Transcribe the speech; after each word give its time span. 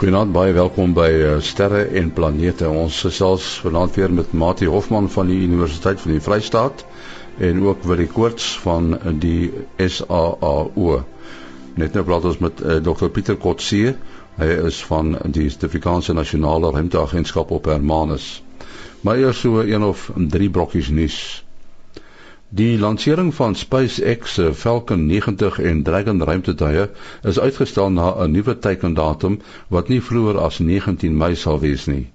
Goeienaand, 0.00 0.32
baie 0.32 0.54
welkom 0.56 0.94
by 0.96 1.08
uh, 1.12 1.32
Sterre 1.44 1.82
en 2.00 2.06
Planete. 2.16 2.64
Ons 2.72 3.02
gesels 3.04 3.48
vanaand 3.60 3.98
weer 3.98 4.08
met 4.16 4.30
Mati 4.32 4.64
Hofman 4.72 5.10
van 5.12 5.28
die 5.28 5.36
Universiteit 5.44 6.00
van 6.00 6.14
die 6.14 6.22
Vrystaat 6.24 6.86
en 7.48 7.60
ook 7.66 7.84
Willie 7.84 8.06
Koorts 8.08 8.46
van 8.62 8.94
die 9.20 9.50
SAAO. 9.76 11.02
Net 11.76 11.98
nou 11.98 12.06
praat 12.08 12.30
ons 12.30 12.40
met 12.40 12.64
uh, 12.64 12.78
Dr 12.80 13.12
Pieter 13.12 13.36
Kotse. 13.44 13.92
Hy 14.40 14.48
is 14.70 14.80
van 14.88 15.18
die 15.36 15.50
Suid-Afrikaanse 15.52 16.16
Nasionale 16.16 16.72
Ruimteagentskap 16.78 17.52
op 17.58 17.68
Hermanus. 17.68 18.30
Maar 19.04 19.20
eers 19.20 19.44
so 19.44 19.60
een 19.60 19.84
of 19.84 20.08
drie 20.32 20.48
brokkies 20.48 20.88
nuus. 20.88 21.20
Die 22.52 22.78
lansering 22.78 23.34
van 23.34 23.54
SpaceX 23.54 24.32
se 24.34 24.54
Falcon 24.54 25.06
90 25.06 25.58
en 25.58 25.82
Dragon 25.82 26.22
ruimtetuie 26.22 26.88
is 27.22 27.38
uitgestel 27.38 27.90
na 27.90 28.14
'n 28.24 28.30
nuwe 28.30 28.58
teikendatum 28.58 29.36
wat 29.68 29.88
nie 29.88 30.00
vroeër 30.02 30.38
as 30.46 30.58
19 30.58 31.16
Mei 31.16 31.34
sal 31.34 31.60
wees 31.60 31.86
nie. 31.86 32.10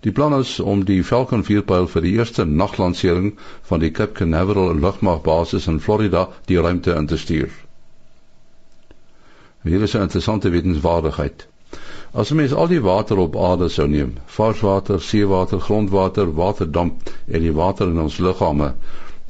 Die 0.00 0.12
plan 0.12 0.38
is 0.38 0.60
om 0.60 0.84
die 0.84 1.02
Falcon 1.04 1.42
4 1.44 1.62
pyl 1.62 1.86
vir 1.86 2.02
die 2.02 2.12
eerste 2.12 2.44
naglansering 2.44 3.34
van 3.62 3.80
die 3.80 3.90
Cape 3.90 4.12
Canaveral 4.12 4.78
lugmagbasis 4.84 5.66
in 5.66 5.80
Florida 5.80 6.28
die 6.46 6.60
ruimte 6.60 6.94
in 6.94 7.06
te 7.06 7.18
stuur. 7.18 7.50
Hier 9.62 9.82
is 9.82 9.94
'n 9.96 10.02
interessante 10.02 10.50
wetenswaardigheid. 10.50 11.46
As 12.12 12.30
mens 12.30 12.54
al 12.54 12.66
die 12.66 12.82
water 12.82 13.18
op 13.18 13.36
aarde 13.36 13.68
sou 13.68 13.88
neem, 13.88 14.14
varswater, 14.26 15.00
seewater, 15.00 15.60
grondwater, 15.60 16.34
waterdamp 16.34 17.10
en 17.26 17.40
die 17.40 17.52
water 17.52 17.88
in 17.88 18.00
ons 18.00 18.18
liggame 18.18 18.74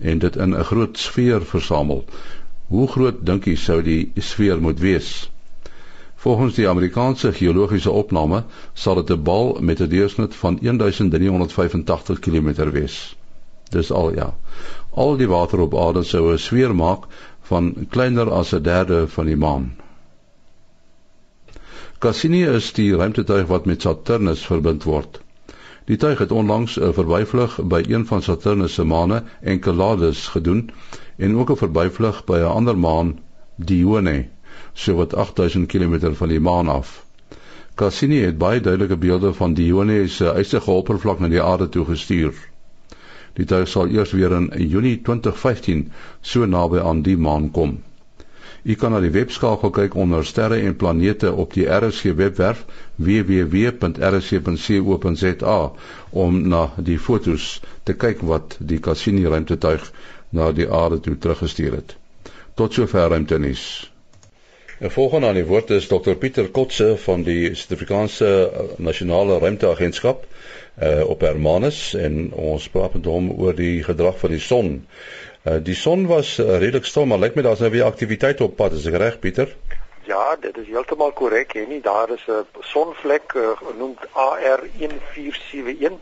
en 0.01 0.19
dit 0.19 0.37
in 0.37 0.55
'n 0.57 0.65
groot 0.65 0.99
sfeer 0.99 1.45
versamel. 1.45 2.05
Hoe 2.67 2.89
groot 2.89 3.27
dink 3.27 3.45
jy 3.45 3.57
sou 3.57 3.83
die 3.83 4.13
sfeer 4.17 4.61
moet 4.61 4.79
wees? 4.81 5.31
Volgens 6.21 6.55
die 6.55 6.69
Amerikaanse 6.69 7.33
geologiese 7.33 7.91
opname 7.91 8.45
sal 8.75 8.95
dit 8.95 9.11
'n 9.11 9.23
bal 9.23 9.57
met 9.61 9.81
'n 9.81 9.89
deursnit 9.89 10.35
van 10.35 10.59
1385 10.61 12.19
km 12.19 12.71
wees. 12.71 13.17
Dis 13.71 13.93
al 13.93 14.15
ja. 14.15 14.35
Al 14.91 15.17
die 15.17 15.29
water 15.29 15.61
op 15.61 15.77
aarde 15.79 16.03
sou 16.03 16.33
'n 16.33 16.39
sfeer 16.39 16.75
maak 16.75 17.05
van 17.43 17.87
kleiner 17.89 18.31
as 18.31 18.53
'n 18.55 18.63
derde 18.63 19.09
van 19.09 19.27
die 19.27 19.37
maan. 19.37 19.73
Cassini 21.99 22.45
is 22.45 22.73
die 22.73 22.97
ruimtetuig 22.97 23.47
wat 23.47 23.67
met 23.67 23.83
Saturnus 23.83 24.47
verbind 24.47 24.85
word. 24.85 25.21
Die 25.91 25.99
tuig 25.99 26.19
het 26.23 26.33
onlangs 26.33 26.75
'n 26.79 26.93
verbyvlug 26.97 27.55
by 27.71 27.79
een 27.89 28.05
van 28.07 28.23
Saturnus 28.23 28.75
se 28.75 28.85
maane, 28.85 29.23
Enceladus, 29.41 30.29
gedoen 30.29 30.71
en 31.17 31.37
ook 31.37 31.51
'n 31.51 31.57
verbyvlug 31.57 32.25
by 32.25 32.37
'n 32.39 32.53
ander 32.59 32.79
maan, 32.79 33.19
Dione, 33.57 34.27
so 34.73 34.95
wat 34.95 35.15
8000 35.15 35.67
km 35.67 36.15
van 36.15 36.29
die 36.29 36.41
maan 36.41 36.69
af. 36.69 37.07
Cassini 37.75 38.21
het 38.21 38.39
baie 38.39 38.61
duidelike 38.61 38.97
beelde 38.97 39.33
van 39.35 39.55
Dione 39.55 40.07
se 40.07 40.35
ysige 40.39 40.71
oppervlak 40.71 41.19
na 41.19 41.29
die 41.29 41.43
aarde 41.43 41.69
toe 41.69 41.85
gestuur. 41.85 42.35
Die 43.33 43.45
tuig 43.45 43.69
sal 43.69 43.89
eers 43.89 44.13
weer 44.13 44.33
in 44.33 44.69
Junie 44.69 45.01
2015 45.03 45.93
so 46.21 46.47
naby 46.47 46.79
aan 46.79 47.03
die 47.03 47.17
maan 47.19 47.51
kom. 47.51 47.83
U 48.63 48.75
kan 48.77 48.93
na 48.93 49.01
die 49.01 49.11
webskakel 49.15 49.71
kyk 49.73 49.95
onder 49.97 50.25
sterre 50.27 50.61
en 50.61 50.77
planete 50.77 51.33
op 51.33 51.55
die 51.57 51.67
RSG 51.67 52.05
webwerf 52.17 52.65
www.rsg.co.za 52.97 53.73
om 56.11 56.49
na 56.49 56.71
die 56.77 56.99
fotos 56.99 57.61
te 57.89 57.93
kyk 57.95 58.21
wat 58.33 58.57
die 58.59 58.81
Cassini 58.85 59.25
ruimtetuig 59.25 59.93
na 60.31 60.53
die 60.53 60.69
aarde 60.69 61.01
toe 61.01 61.19
teruggestuur 61.19 61.73
het. 61.81 61.97
Tot 62.55 62.73
sover 62.77 63.09
ruimtenis. 63.09 63.91
En 64.81 64.91
volgende 64.91 65.27
aan 65.27 65.35
die 65.37 65.45
woord 65.45 65.71
is 65.71 65.87
Dr 65.87 66.15
Pieter 66.17 66.49
Kotse 66.49 66.97
van 66.97 67.23
die 67.23 67.55
Suid-Afrikaanse 67.55 68.51
Nasionale 68.77 69.39
Ruimteagentskap 69.39 70.25
uh, 70.25 71.05
op 71.05 71.21
Hermanus 71.21 71.95
en 71.95 72.33
ons 72.33 72.69
praat 72.73 72.95
met 72.97 73.05
hom 73.05 73.29
oor 73.37 73.57
die 73.57 73.83
gedrag 73.85 74.17
van 74.23 74.31
die 74.33 74.41
son. 74.41 74.71
Uh, 75.43 75.57
die 75.65 75.75
son 75.75 76.07
was 76.07 76.39
uh, 76.39 76.59
redelik 76.59 76.85
stil, 76.85 77.07
maar 77.09 77.19
lyk 77.19 77.35
my 77.35 77.43
daar's 77.43 77.63
nou 77.65 77.71
weer 77.73 77.87
aktiwiteit 77.87 78.41
op 78.45 78.59
pad, 78.59 78.75
is 78.77 78.85
ek 78.91 78.99
reg 79.01 79.19
Pieter? 79.23 79.57
Ja, 80.05 80.37
dit 80.37 80.57
is 80.61 80.67
heeltemal 80.69 81.15
korrek, 81.17 81.55
hè 81.57 81.65
nie. 81.65 81.81
Daar 81.81 82.11
is 82.13 82.25
'n 82.29 82.45
sonvlek 82.61 83.33
uh, 83.33 83.57
genoemd 83.57 84.05
AR1471 84.13 85.97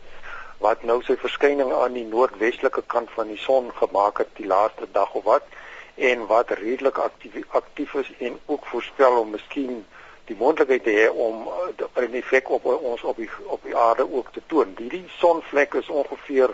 wat 0.59 0.83
nou 0.83 1.03
sy 1.07 1.15
verskyning 1.17 1.73
aan 1.73 1.95
die 1.95 2.07
noordwestelike 2.07 2.83
kant 2.87 3.11
van 3.15 3.29
die 3.31 3.39
son 3.39 3.71
gemaak 3.75 4.19
het 4.19 4.33
die 4.37 4.47
laaste 4.47 4.87
dag 4.93 5.15
of 5.15 5.25
wat 5.25 5.47
en 5.95 6.27
wat 6.27 6.51
redelik 6.51 6.99
aktief 6.99 7.35
aktief 7.49 7.95
is 7.95 8.11
en 8.19 8.39
ook 8.47 8.67
voorspel 8.67 9.21
om 9.21 9.31
miskien 9.31 9.85
die 10.27 10.37
moontlikheid 10.39 10.83
te 10.83 10.91
hê 10.91 11.07
om 11.11 11.47
'n 11.79 12.15
effek 12.23 12.51
op 12.51 12.65
ons 12.65 13.03
op 13.03 13.17
die 13.17 13.31
op 13.47 13.63
die 13.63 13.77
aarde 13.77 14.13
ook 14.13 14.33
te 14.33 14.43
toon. 14.47 14.75
Hierdie 14.79 15.05
sonvlek 15.19 15.75
is 15.75 15.89
ongeveer 15.89 16.51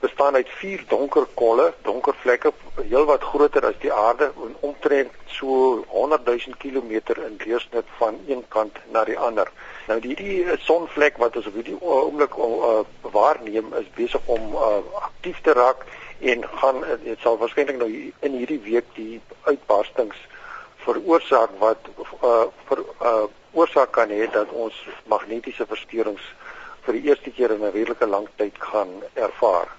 bestaan 0.00 0.34
uit 0.34 0.48
vier 0.60 0.84
donker 0.88 1.26
kolle, 1.34 1.72
donker 1.82 2.14
vlekke, 2.20 2.52
heelwat 2.82 3.22
groter 3.22 3.64
as 3.66 3.78
die 3.80 3.92
aarde 3.92 4.28
en 4.44 4.56
omtrent 4.60 5.12
so 5.26 5.84
100 5.88 6.26
000 6.26 6.56
km 6.58 6.92
in 7.26 7.36
deursnit 7.44 7.88
van 7.98 8.18
een 8.28 8.44
kant 8.48 8.78
na 8.92 9.04
die 9.04 9.18
ander. 9.18 9.50
Nou 9.88 9.98
hierdie 10.02 10.44
sonvlek 10.66 11.18
wat 11.22 11.36
ons 11.36 11.48
op 11.48 11.56
hierdie 11.56 11.78
oomblik 11.80 12.36
uh, 12.36 12.82
waarneem 13.16 13.72
is 13.80 13.88
besig 13.96 14.32
om 14.36 14.52
uh, 14.54 14.80
aktief 15.08 15.40
te 15.40 15.56
raak 15.56 15.86
en 16.20 16.44
gaan 16.60 16.82
dit 17.04 17.20
sal 17.20 17.38
waarskynlik 17.40 17.80
nou 17.80 17.90
in 18.28 18.38
hierdie 18.40 18.60
week 18.64 18.88
die 18.96 19.20
uitbarstings 19.48 20.20
veroorsaak 20.86 21.56
wat 21.60 21.88
uh, 22.22 22.46
vir 22.68 22.84
uh, 23.00 23.24
oorsaak 23.56 23.92
kan 23.96 24.12
hê 24.12 24.28
dat 24.32 24.52
ons 24.52 24.76
magnetiese 25.12 25.66
versteurings 25.66 26.24
vir 26.86 26.98
die 26.98 27.10
eerste 27.10 27.32
keer 27.34 27.56
in 27.56 27.64
'n 27.64 27.74
redelike 27.74 28.06
lang 28.06 28.28
tyd 28.36 28.54
gaan 28.70 28.92
ervaar 29.14 29.72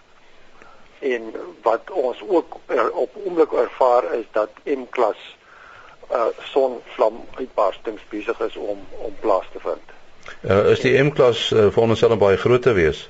en 1.00 1.34
wat 1.62 1.92
ons 1.92 2.22
ook 2.28 2.58
er, 2.66 2.92
op 2.92 3.16
oomblik 3.26 3.52
ervaar 3.52 4.14
is 4.14 4.26
dat 4.32 4.50
M-klas 4.64 5.36
uh 6.12 6.32
sonvlam 6.52 7.26
uitbarstings 7.36 8.02
besig 8.10 8.40
is 8.40 8.56
om 8.56 8.80
om 8.98 9.16
plaas 9.20 9.46
te 9.52 9.60
vind. 9.60 9.96
Uh, 10.42 10.72
is 10.72 10.80
die 10.80 11.04
M-klas 11.04 11.50
uh, 11.52 11.68
vir 11.72 11.84
ons 11.84 12.04
al 12.04 12.18
baie 12.18 12.38
groot 12.38 12.62
te 12.62 12.74
wees? 12.74 13.10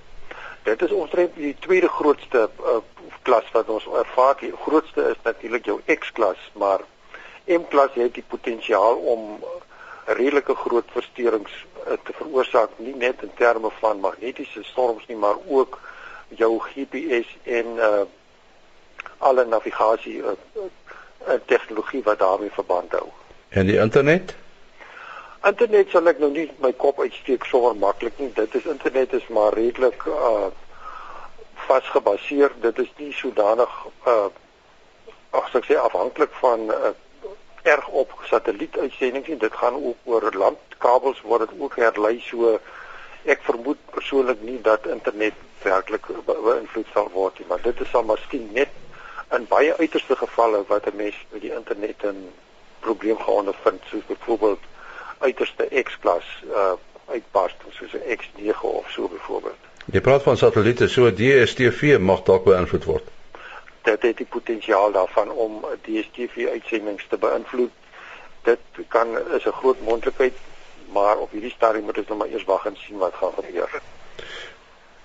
Dit 0.64 0.82
is 0.82 0.92
omtrent 0.92 1.36
die 1.36 1.56
tweede 1.60 1.88
grootste 1.88 2.50
uh, 2.60 2.80
klas 3.22 3.46
wat 3.54 3.70
ons 3.70 3.86
ervaar. 3.86 4.36
Die 4.40 4.54
grootste 4.66 5.10
is 5.14 5.22
natuurlik 5.24 5.66
jou 5.66 5.80
X-klas, 6.00 6.42
maar 6.54 6.82
M-klas 7.46 7.94
het 7.94 8.14
die 8.18 8.26
potensiaal 8.28 8.98
om 9.14 9.44
redelike 10.06 10.56
groot 10.56 10.90
versteurings 10.96 11.54
uh, 11.86 11.98
te 12.04 12.16
veroorsaak 12.16 12.80
nie 12.84 12.96
net 12.96 13.22
in 13.22 13.32
terme 13.36 13.72
van 13.80 14.00
magnetiese 14.00 14.64
storms 14.64 15.06
nie, 15.08 15.18
maar 15.20 15.36
ook 15.48 15.80
jou 16.28 16.60
GPS 16.60 17.38
en 17.44 17.66
uh 17.78 18.06
alle 19.18 19.46
navigasie 19.46 20.18
uh, 20.22 20.32
uh, 21.28 21.34
tegnologie 21.46 22.04
wat 22.04 22.20
daarmee 22.20 22.52
verband 22.52 22.92
hou. 22.92 23.08
En 23.50 23.66
die 23.66 23.80
internet? 23.80 24.36
Internet 25.44 25.90
sal 25.90 26.10
ek 26.12 26.20
nou 26.22 26.30
nie 26.32 26.46
my 26.62 26.72
kop 26.78 27.00
uitsteek 27.00 27.46
sommer 27.50 27.76
maklik 27.76 28.20
nie. 28.22 28.30
Dit 28.36 28.56
is 28.56 28.68
internet 28.70 29.14
is 29.18 29.28
maar 29.34 29.54
redelik 29.58 30.06
uh 30.06 30.50
vasgebaseer. 31.68 32.54
Dit 32.62 32.80
is 32.80 32.92
nie 32.98 33.14
sodanig 33.14 33.74
uh 34.06 34.30
as 35.38 35.58
ek 35.58 35.66
sê 35.68 35.78
afhanklik 35.82 36.34
van 36.42 36.70
uh, 36.72 36.94
erg 37.68 37.88
op 37.88 38.14
satelliet-uitsendings 38.30 39.28
nie. 39.28 39.38
Dit 39.38 39.54
gaan 39.54 39.76
ook 39.76 39.98
oor 40.04 40.30
landkabels 40.34 41.22
word 41.22 41.50
dit 41.50 41.60
ook 41.60 41.76
herlei 41.82 42.20
so 42.24 42.58
ek 43.28 43.44
vermoed 43.44 43.82
persoonlik 43.92 44.42
nie 44.42 44.62
dat 44.64 44.88
internet 44.88 45.36
werklik 45.64 46.06
beïnvloed 46.26 46.88
sal 46.94 47.10
word 47.14 47.40
nie, 47.40 47.48
maar 47.48 47.62
dit 47.62 47.82
is 47.82 47.94
al 47.94 48.04
miskien 48.04 48.50
net 48.54 48.70
in 49.36 49.46
baie 49.50 49.74
uiterste 49.78 50.16
gevalle 50.16 50.64
wat 50.68 50.88
'n 50.88 50.96
mens 50.96 51.16
met 51.32 51.42
die 51.42 51.54
internet 51.54 52.04
'n 52.04 52.34
probleem 52.80 53.18
gaan 53.18 53.34
ondervind, 53.44 53.82
soos 53.90 54.06
byvoorbeeld 54.06 54.60
uiterste 55.20 55.84
X-klas 55.84 56.26
uh 56.50 56.74
uitbarsting 57.08 57.74
soos 57.74 57.94
'n 57.94 58.18
X9 58.20 58.62
of 58.62 58.90
so 58.90 59.08
byvoorbeeld. 59.08 59.62
Jy 59.86 60.02
praat 60.02 60.24
van 60.24 60.38
satelliete, 60.38 60.88
so 60.88 61.14
DStv 61.14 61.98
mag 62.00 62.24
dalk 62.24 62.44
beïnvloed 62.44 62.84
word. 62.84 63.04
Dit 63.82 64.02
het 64.02 64.18
die 64.18 64.26
potensiaal 64.26 64.92
daarvan 64.92 65.32
om 65.32 65.66
DStv 65.82 66.48
uitsendings 66.52 67.06
te 67.08 67.18
beïnvloed. 67.18 67.72
Dit 68.44 68.60
kan 68.88 69.08
is 69.38 69.46
'n 69.46 69.60
groot 69.62 69.82
moontlikheid, 69.82 70.34
maar 70.92 71.18
op 71.18 71.32
hierdie 71.32 71.52
stadium 71.52 71.84
moet 71.84 71.98
ons 71.98 72.08
nog 72.08 72.18
maar 72.18 72.28
eers 72.28 72.44
wag 72.44 72.66
en 72.66 72.78
sien 72.78 72.98
wat 72.98 73.14
gaan 73.14 73.34
gebeur. 73.36 73.82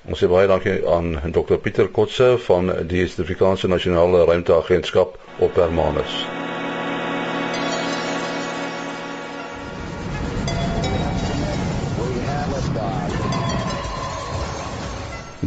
Ons 0.03 0.19
sê 0.19 0.27
baie 0.27 0.49
dankie 0.51 0.81
aan 0.91 1.13
Dr 1.31 1.61
Pieter 1.63 1.87
Kotse 1.95 2.33
van 2.43 2.71
die 2.91 3.05
Suid-Afrikaanse 3.07 3.69
Nasionale 3.71 4.25
Ruimteagentskap 4.27 5.15
op 5.39 5.59
Hermanus. 5.61 6.17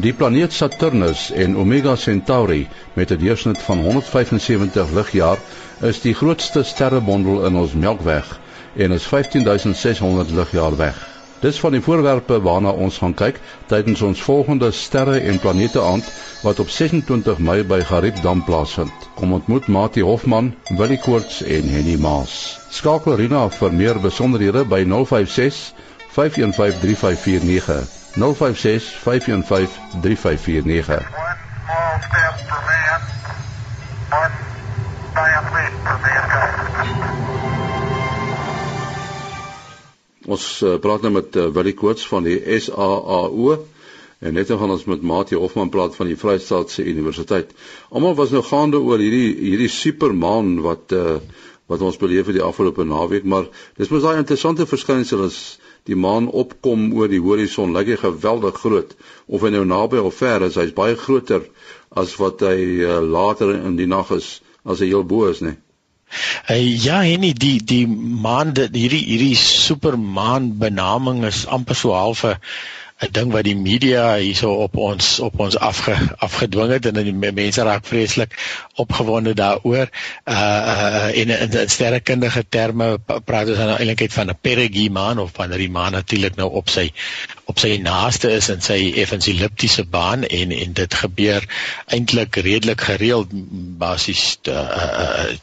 Die 0.05 0.13
planeet 0.13 0.53
Saturnus 0.53 1.31
en 1.31 1.57
Omega 1.57 1.95
Centauri 1.95 2.67
met 2.93 3.11
'n 3.11 3.19
deursnit 3.19 3.59
van 3.59 3.83
175 3.83 4.91
ligjaar 4.91 5.37
is 5.81 6.01
die 6.01 6.13
grootste 6.13 6.63
sterrebondel 6.63 7.45
in 7.45 7.55
ons 7.55 7.73
Melkweg 7.73 8.39
en 8.75 8.91
is 8.91 9.03
15600 9.03 10.31
ligjaar 10.31 10.77
weg. 10.77 11.14
Dis 11.45 11.59
van 11.61 11.75
die 11.75 11.81
voorwerpe 11.85 12.39
waarna 12.41 12.71
ons 12.85 12.95
gaan 12.97 13.13
kyk 13.13 13.35
tydens 13.69 13.99
ons 14.01 14.21
volgende 14.27 14.71
sterre 14.73 15.19
en 15.29 15.37
planete 15.43 15.81
aand 15.81 16.07
wat 16.41 16.59
op 16.63 16.69
26 16.73 17.37
Mei 17.37 17.59
by 17.69 17.77
Gariepdam 17.85 18.41
plaasvind. 18.47 19.05
Kom 19.19 19.35
ontmoet 19.37 19.67
Mati 19.67 20.01
Hofman, 20.01 20.55
Willie 20.79 20.97
Koorts 21.03 21.43
en 21.43 21.69
Henny 21.69 21.99
Maas. 22.01 22.33
Skakel 22.73 23.15
Rina 23.21 23.43
vir 23.59 23.77
meer 23.81 24.01
besonderhede 24.01 24.65
by 24.65 24.81
056 24.89 25.61
515 26.17 26.81
3549. 26.81 27.85
056 28.17 28.89
515 29.05 30.01
3549. 30.01 31.25
Ons 40.25 40.45
uh, 40.65 40.77
praat 40.81 41.05
nou 41.05 41.13
met 41.19 41.35
uh, 41.37 41.49
Willie 41.53 41.75
Koorts 41.77 42.05
van 42.09 42.25
die 42.25 42.39
SAAO 42.41 43.57
en 44.25 44.33
net 44.33 44.47
dan 44.49 44.57
gaan 44.57 44.73
ons 44.73 44.85
met 44.89 45.03
Mati 45.05 45.37
Hofman 45.37 45.69
praat 45.69 45.95
van 45.97 46.09
die 46.09 46.17
Vrystaatse 46.17 46.85
Universiteit. 46.87 47.51
Almal 47.91 48.15
was 48.17 48.31
nou 48.33 48.41
gaande 48.45 48.79
oor 48.81 49.01
hierdie 49.01 49.35
hierdie 49.37 49.69
supermaan 49.69 50.55
wat 50.65 50.95
uh, 50.95 51.19
wat 51.69 51.81
ons 51.81 51.97
beleef 51.97 52.29
het 52.29 52.37
die 52.37 52.45
afgelope 52.45 52.85
naweek, 52.85 53.25
maar 53.25 53.47
dis 53.77 53.89
mos 53.89 54.03
daai 54.05 54.19
interessante 54.21 54.67
verskynsel 54.69 55.23
is 55.25 55.39
die 55.89 55.97
maan 55.97 56.27
opkom 56.29 56.91
oor 56.97 57.09
die 57.09 57.21
horison, 57.21 57.73
lyk 57.73 57.93
hy 57.93 57.97
geweldig 58.03 58.57
groot. 58.61 58.93
Of 59.25 59.45
hy 59.45 59.51
nou 59.53 59.63
naby 59.69 60.01
of 60.01 60.17
ver 60.21 60.45
is, 60.45 60.57
hy's 60.61 60.73
baie 60.77 60.97
groter 60.97 61.45
as 61.97 62.13
wat 62.21 62.45
hy 62.45 62.57
uh, 62.85 62.99
later 63.01 63.53
in 63.57 63.77
die 63.81 63.89
nag 63.89 64.13
is 64.13 64.39
as 64.65 64.81
hy 64.81 64.89
heel 64.93 65.05
bo 65.05 65.25
is, 65.29 65.41
nee. 65.45 65.57
Uh, 66.49 66.59
ja, 66.85 67.01
en 67.03 67.21
die 67.21 67.57
die 67.63 67.83
maan 67.87 68.53
hierdie 68.55 69.03
hierdie 69.03 69.35
supermaan 69.39 70.57
benaming 70.61 71.23
is 71.25 71.45
amper 71.45 71.75
so 71.75 71.93
half 71.93 72.23
'n 72.25 72.37
'n 73.03 73.11
ding 73.11 73.31
wat 73.31 73.43
die 73.43 73.55
media 73.59 74.03
hierso 74.15 74.53
op 74.63 74.77
ons 74.79 75.19
op 75.19 75.39
ons 75.43 75.57
afge, 75.59 75.95
afgedwing 76.23 76.71
het 76.71 76.85
en 76.87 76.99
die 77.03 77.31
mense 77.35 77.63
raak 77.67 77.83
vreeslik 77.85 78.37
opgewonde 78.79 79.33
daaroor. 79.35 79.91
Uh 80.23 80.35
uh 80.35 81.09
in 81.11 81.29
in, 81.29 81.51
in 81.51 81.69
sterrekundige 81.69 82.45
terme 82.49 82.87
praat 83.25 83.51
ons 83.51 83.59
nou 83.59 83.75
eintlik 83.75 84.11
van 84.15 84.31
'n 84.31 84.37
perigee 84.41 84.89
maan 84.89 85.19
of 85.19 85.35
wanneer 85.35 85.65
die 85.65 85.75
maan 85.79 85.91
natuurlik 85.91 86.39
nou 86.39 86.49
op 86.61 86.69
sy 86.69 86.91
op 87.51 87.59
sy 87.59 87.75
naaste 87.83 88.31
is 88.31 88.49
in 88.49 88.61
sy 88.61 88.79
effens 88.95 89.27
elliptiese 89.27 89.83
baan 89.83 90.23
en 90.23 90.51
en 90.51 90.73
dit 90.73 90.93
gebeur 90.93 91.43
eintlik 91.85 92.35
redelik 92.35 92.81
gereeld 92.81 93.27
basies 93.83 94.39
uh 94.47 95.35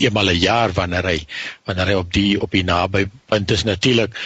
eenmal 0.00 0.30
'n 0.34 0.42
jaar 0.42 0.72
wanneer 0.72 1.06
hy 1.06 1.18
wanneer 1.64 1.86
hy 1.86 1.94
op 1.94 2.12
die 2.12 2.40
op 2.42 2.50
die 2.50 2.64
naby 2.64 3.06
punt 3.28 3.50
is 3.50 3.62
natuurlik 3.62 4.18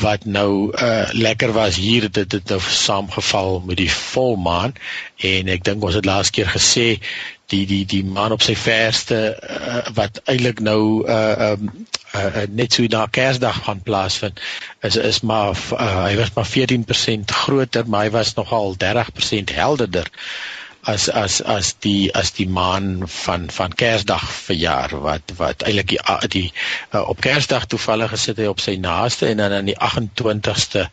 wat 0.00 0.24
nou 0.24 0.72
uh 0.72 1.08
lekker 1.12 1.52
was 1.52 1.76
hier 1.76 2.10
dit 2.10 2.32
het 2.32 2.48
nou 2.48 2.60
saamgeval 2.60 3.62
met 3.66 3.76
die 3.76 3.92
volmaan. 3.92 4.72
En 5.16 5.48
ek 5.48 5.64
dink 5.64 5.84
ons 5.84 5.94
het 5.94 6.08
laas 6.08 6.30
keer 6.30 6.48
gesê 6.48 6.98
die 7.50 7.66
die 7.66 7.84
die 7.86 8.04
maan 8.04 8.32
op 8.32 8.42
sy 8.42 8.54
verste 8.56 9.18
uh, 9.36 9.80
wat 9.94 10.22
eintlik 10.24 10.62
nou 10.64 11.06
uh 11.06 11.50
um 11.52 11.70
uh, 12.14 12.44
net 12.48 12.72
so 12.72 12.86
na 12.88 13.06
Kersdag 13.06 13.64
gaan 13.66 13.82
plaasvind 13.82 14.40
is 14.86 14.96
is 14.96 15.20
maar 15.20 15.50
uh, 15.76 16.04
hy 16.06 16.14
was 16.20 16.32
maar 16.36 16.48
14% 16.48 17.36
groter 17.44 17.88
maar 17.88 18.06
hy 18.06 18.14
was 18.16 18.34
nogal 18.38 18.76
30% 18.84 19.54
helderder 19.54 20.10
as 20.82 21.08
as 21.08 21.40
as 21.42 21.74
die 21.84 22.10
as 22.14 22.32
die 22.32 22.48
maan 22.48 23.08
van 23.08 23.50
van 23.50 23.72
Kersdag 23.72 24.24
verjaar 24.32 24.94
wat 25.00 25.32
wat 25.36 25.62
eintlik 25.62 25.92
die, 25.92 26.00
die 26.28 26.52
uh, 26.94 27.08
op 27.08 27.20
Kersdag 27.20 27.66
toevallig 27.66 28.10
gesit 28.14 28.40
hy 28.40 28.48
op 28.48 28.60
sy 28.60 28.76
naaste 28.80 29.28
en 29.28 29.42
dan 29.42 29.52
aan 29.52 29.68
die 29.68 29.76
28ste 29.76 30.88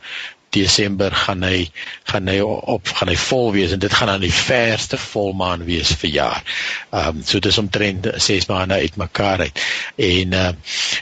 Desember 0.49 1.11
gaan 1.11 1.43
hy 1.43 1.67
gaan 2.07 2.27
hy 2.31 2.39
op 2.45 2.87
gaan 2.87 3.11
hy 3.11 3.17
vol 3.19 3.51
wees 3.55 3.73
en 3.75 3.79
dit 3.83 3.93
gaan 3.93 4.09
aan 4.09 4.23
die 4.23 4.33
verste 4.33 4.97
volmaan 4.97 5.65
wees 5.67 5.91
vir 6.01 6.09
jaar. 6.09 6.43
Ehm 6.91 7.17
um, 7.19 7.23
so 7.23 7.39
dis 7.39 7.57
omtrent 7.57 8.07
6 8.15 8.47
maande 8.47 8.79
uitmekaar 8.79 9.39
uit. 9.47 9.63
En 9.95 10.33
uh, 10.33 10.49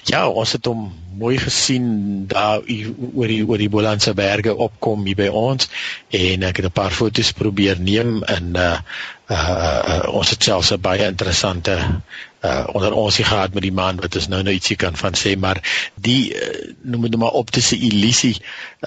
ja, 0.09 0.27
ons 0.29 0.51
het 0.57 0.65
hom 0.65 0.87
mooi 1.15 1.37
gesien 1.39 1.85
daar 2.27 2.59
oor 3.13 3.27
die 3.31 3.43
oor 3.47 3.61
die 3.61 3.69
Bolandse 3.71 4.13
berge 4.17 4.55
opkom 4.55 5.05
hier 5.07 5.19
by 5.19 5.27
ons 5.31 5.69
en 6.09 6.43
ek 6.43 6.59
het 6.59 6.65
'n 6.65 6.75
paar 6.75 6.91
foto's 6.91 7.31
probeer 7.31 7.79
neem 7.79 8.23
en 8.23 8.55
uh, 8.55 8.79
uh, 9.31 9.37
uh 9.37 10.01
ons 10.11 10.29
het 10.29 10.43
selfs 10.43 10.73
'n 10.73 10.81
baie 10.81 11.07
interessante 11.07 11.77
uh 12.45 12.63
onder 12.77 12.93
ons 12.93 13.17
hier 13.17 13.27
gehad 13.29 13.53
met 13.53 13.63
die 13.65 13.73
man 13.75 13.99
wat 14.03 14.15
ons 14.19 14.27
nou 14.31 14.41
nou 14.45 14.53
ietsie 14.53 14.77
kan 14.81 14.97
van 14.99 15.17
sê 15.19 15.35
maar 15.39 15.61
die 16.07 16.33
uh, 16.33 16.49
noem 16.81 17.07
dit 17.09 17.19
maar 17.21 17.37
optiese 17.41 17.77
illusie 17.89 18.35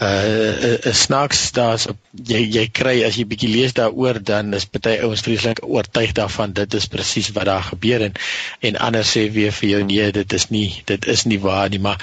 uh 0.08 0.76
is 0.93 1.05
snaaks 1.06 1.44
daar's 1.58 1.88
jy 2.32 2.43
jy 2.58 2.66
kry 2.81 2.96
as 3.08 3.19
jy 3.20 3.26
bietjie 3.31 3.52
lees 3.52 3.76
daaroor 3.78 4.20
dan 4.32 4.55
is 4.58 4.69
baie 4.78 5.00
ouens 5.06 5.25
vreeslik 5.26 5.62
oortuig 5.66 6.14
daarvan 6.20 6.55
dit 6.60 6.75
is 6.81 6.90
presies 6.93 7.32
wat 7.38 7.50
daar 7.50 7.66
gebeur 7.70 8.08
en 8.10 8.20
en 8.70 8.82
ander 8.88 9.06
sê 9.14 9.28
weer 9.38 9.55
vir 9.62 9.75
jou 9.75 9.82
nee 9.93 10.12
dit 10.20 10.38
is 10.40 10.50
nie 10.54 10.69
dit 10.93 11.11
is 11.16 11.26
nie 11.31 11.40
waar 11.49 11.69
nie 11.72 11.82
maar 11.88 11.99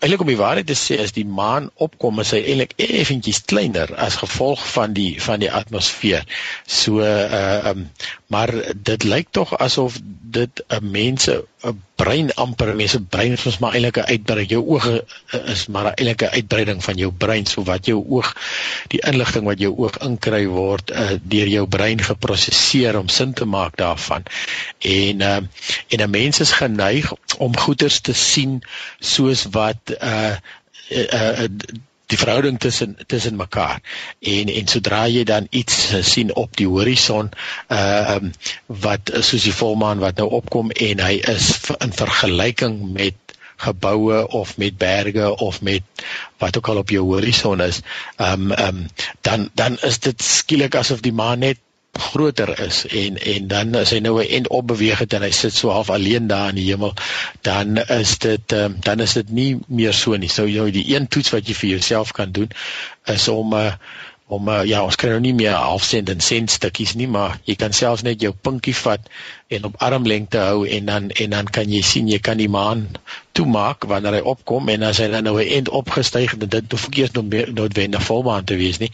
eintlik 0.00 0.20
om 0.24 0.30
die 0.30 0.40
waarheid 0.40 0.66
te 0.66 0.76
sê 0.78 0.98
as 1.02 1.14
die 1.16 1.26
maan 1.26 1.70
opkom 1.86 2.20
is 2.22 2.32
hy 2.34 2.40
eintlik 2.42 2.74
effentjies 2.86 3.42
kleiner 3.50 3.94
as 4.06 4.18
gevolg 4.22 4.62
van 4.74 4.94
die 4.96 5.12
van 5.22 5.42
die 5.42 5.52
atmosfeer. 5.60 6.26
So 6.66 7.00
uh 7.04 7.72
um 7.72 7.88
maar 8.34 8.50
dit 8.90 9.04
lyk 9.04 9.28
tog 9.30 9.54
asof 9.58 9.98
dit 10.38 10.62
'n 10.68 10.74
uh, 10.76 10.90
mense 10.98 11.34
'n 11.34 11.68
uh, 11.68 11.74
brein 11.96 12.30
amper 12.34 12.74
mense 12.74 12.98
brein 13.00 13.36
is 13.38 13.58
maar 13.62 13.74
eintlik 13.76 13.98
'n 14.02 14.10
uitbreiding 14.14 14.50
jou 14.50 14.62
oë 14.76 14.94
is 15.54 15.66
maar 15.66 15.86
eintlik 15.92 16.22
'n 16.22 16.34
uitbreiding 16.38 16.82
van 16.84 16.96
jou 17.02 17.10
brein 17.12 17.46
so 17.46 17.62
wat 17.62 17.86
jou 17.86 17.98
oog 18.16 18.34
die 18.94 19.00
inligting 19.10 19.44
wat 19.44 19.60
jou 19.62 19.72
oog 19.76 19.98
inkry 20.08 20.46
word 20.46 20.90
uh, 20.90 21.16
deur 21.22 21.48
jou 21.48 21.66
brein 21.76 22.02
geprosesseer 22.02 22.98
om 22.98 23.08
sin 23.08 23.32
te 23.32 23.44
maak 23.44 23.76
daarvan. 23.76 24.22
En 24.78 25.20
uh 25.20 25.40
en 25.88 26.00
'n 26.00 26.10
mens 26.10 26.40
is 26.40 26.52
geneig 26.52 27.12
om 27.38 27.56
goeters 27.56 28.00
te 28.00 28.12
sien 28.12 28.62
soos 28.98 29.46
wat 29.50 29.96
uh 30.02 30.36
uh, 30.90 31.42
uh 31.42 31.48
die 32.12 32.18
verhouding 32.18 32.58
tussen 32.60 32.96
tussen 33.06 33.36
mekaar. 33.36 33.80
En 34.20 34.48
en 34.48 34.68
sodra 34.68 35.04
jy 35.08 35.24
dan 35.24 35.46
iets 35.50 35.76
sien 36.12 36.34
op 36.34 36.56
die 36.56 36.68
horison 36.68 37.30
uh 37.72 38.14
um, 38.16 38.32
wat 38.66 39.12
soos 39.20 39.46
die 39.48 39.54
volmaan 39.54 40.02
wat 40.04 40.20
nou 40.20 40.28
opkom 40.40 40.70
en 40.70 41.00
hy 41.00 41.14
is 41.34 41.50
in 41.78 41.92
vergelyking 41.92 42.80
met 42.92 43.14
geboue 43.64 44.28
of 44.28 44.56
met 44.56 44.78
berge 44.78 45.36
of 45.36 45.60
met 45.62 45.82
wat 46.42 46.56
ook 46.58 46.68
al 46.68 46.76
op 46.82 46.90
jou 46.90 47.04
horison 47.12 47.60
is 47.60 47.80
um 48.16 48.50
um 48.52 48.86
dan 49.20 49.48
dan 49.54 49.78
is 49.90 49.98
dit 49.98 50.22
skielik 50.22 50.74
asof 50.74 51.00
die 51.00 51.12
maan 51.12 51.38
net 51.38 51.58
groter 51.98 52.60
is 52.60 52.86
en 52.86 53.18
en 53.18 53.46
dan 53.48 53.74
as 53.74 53.90
hy 53.90 53.98
nou 53.98 54.18
'n 54.22 54.28
end 54.38 54.48
op 54.48 54.66
beweeg 54.66 54.98
het 54.98 55.12
en 55.12 55.22
hy 55.22 55.30
sit 55.30 55.54
so 55.54 55.70
half 55.70 55.90
alleen 55.90 56.26
daar 56.26 56.48
in 56.48 56.54
die 56.54 56.70
hemel 56.70 56.94
dan 57.40 57.76
is 57.76 58.18
dit 58.18 58.52
um, 58.52 58.76
dan 58.80 59.00
is 59.00 59.12
dit 59.12 59.30
nie 59.30 59.58
meer 59.66 59.92
so 59.94 60.16
nie. 60.16 60.28
So 60.28 60.46
jy 60.46 60.70
die 60.70 60.94
een 60.94 61.08
toets 61.08 61.30
wat 61.30 61.48
jy 61.48 61.54
vir 61.54 61.70
jouself 61.70 62.12
kan 62.12 62.32
doen 62.32 62.50
is 63.04 63.28
om 63.28 63.54
'n 63.54 63.58
uh, 63.58 63.66
eh, 63.66 63.72
om 64.32 64.48
uh, 64.48 64.62
ja, 64.64 64.80
ons 64.80 64.96
kry 64.96 65.10
nou 65.12 65.20
nie 65.20 65.34
meer 65.36 65.52
halfsent 65.52 66.08
en 66.08 66.22
sent 66.24 66.52
stukkies 66.52 66.94
nie, 66.96 67.08
maar 67.10 67.36
jy 67.44 67.58
kan 67.60 67.74
selfs 67.76 68.04
net 68.06 68.22
jou 68.24 68.32
pinkie 68.32 68.72
vat 68.78 69.10
en 69.52 69.66
op 69.68 69.76
armlengte 69.84 70.40
hou 70.40 70.64
en 70.64 70.88
dan 70.88 71.10
en 71.20 71.34
dan 71.36 71.50
kan 71.52 71.68
jy 71.70 71.82
sien 71.84 72.08
jy 72.08 72.18
kan 72.24 72.40
die 72.40 72.48
maan 72.48 72.86
toemaak 73.36 73.84
wanneer 73.90 74.16
hy 74.16 74.22
opkom 74.32 74.70
en 74.72 74.86
as 74.88 75.02
hy 75.02 75.10
dan 75.12 75.26
nou 75.28 75.34
'n 75.42 75.52
end 75.58 75.68
opgestyg 75.68 76.32
het, 76.32 76.48
dit 76.50 76.72
hoef 76.72 76.88
eens 76.96 77.12
noodwendig 77.12 78.02
volmaan 78.02 78.44
te 78.44 78.56
wees 78.56 78.78
nie. 78.80 78.90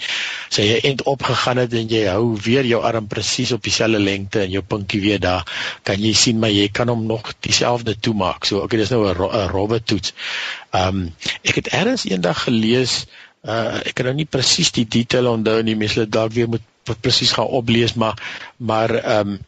As 0.50 0.58
hy 0.58 0.66
'n 0.66 0.90
end 0.90 1.02
opgegaan 1.06 1.62
het 1.62 1.72
en 1.78 1.88
jy 1.88 2.04
hou 2.08 2.36
weer 2.42 2.66
jou 2.66 2.82
arm 2.82 3.06
presies 3.06 3.52
op 3.52 3.62
dieselfde 3.62 4.00
lengte 4.00 4.40
en 4.40 4.50
jou 4.50 4.62
pinkie 4.62 5.00
weer 5.00 5.20
daar, 5.20 5.46
kan 5.82 6.00
jy 6.00 6.12
sien 6.12 6.38
maar 6.38 6.50
jy 6.50 6.68
kan 6.68 6.88
hom 6.88 7.06
nog 7.06 7.34
dieselfde 7.40 7.94
toemaak. 8.00 8.44
So 8.44 8.64
okay, 8.64 8.78
dis 8.78 8.90
nou 8.90 9.06
'n 9.06 9.48
robot 9.48 9.86
toets. 9.86 10.12
Ehm 10.70 10.88
um, 10.88 11.14
ek 11.42 11.54
het 11.54 11.72
eers 11.72 12.04
eendag 12.04 12.42
gelees 12.42 13.06
uh 13.48 13.80
ek 13.84 13.94
kan 13.96 14.10
nou 14.10 14.16
nie 14.18 14.28
presies 14.28 14.72
die 14.76 14.84
detail 14.88 15.30
onthou 15.30 15.60
nie 15.64 15.76
mense 15.78 16.02
dit 16.02 16.12
dalk 16.12 16.32
weer 16.36 16.48
moet 16.48 16.66
presies 17.00 17.32
gaan 17.36 17.46
oplees 17.60 17.94
maar 17.94 18.18
maar 18.56 18.90
ehm 18.94 19.28
um, 19.36 19.38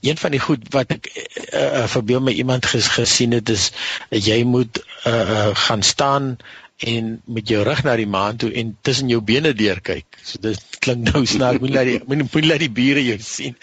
een 0.00 0.16
van 0.18 0.30
die 0.30 0.40
goed 0.40 0.62
wat 0.72 0.90
ek 0.94 1.08
uh, 1.52 1.84
verbeel 1.86 2.22
my 2.24 2.32
iemand 2.32 2.64
ges, 2.66 2.88
gesien 2.88 3.34
het 3.36 3.48
is 3.52 3.70
jy 4.08 4.38
moet 4.48 4.80
uh, 5.06 5.12
uh 5.12 5.50
gaan 5.66 5.82
staan 5.82 6.36
en 6.82 7.10
met 7.24 7.48
jou 7.48 7.62
rug 7.62 7.82
na 7.86 7.94
die 7.98 8.08
maan 8.10 8.38
toe 8.42 8.50
en 8.58 8.72
tussen 8.82 9.10
jou 9.12 9.20
bene 9.22 9.52
deur 9.54 9.80
kyk. 9.84 10.18
So 10.26 10.40
dit 10.42 10.78
klink 10.82 11.12
nou 11.12 11.22
snaaks, 11.28 11.62
moet 11.62 11.74
laat 11.76 11.88
die 11.88 11.98
moet, 12.08 12.24
moet 12.26 12.48
laat 12.48 12.62
die 12.64 12.70
bure 12.74 13.04
jou 13.06 13.18
sien. 13.22 13.54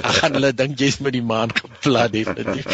Ag 0.00 0.18
gaan 0.18 0.38
hulle 0.38 0.50
dink 0.56 0.80
jy's 0.80 0.98
met 1.04 1.14
die 1.14 1.22
maan 1.22 1.54
geplat 1.54 2.14
definitief. 2.14 2.66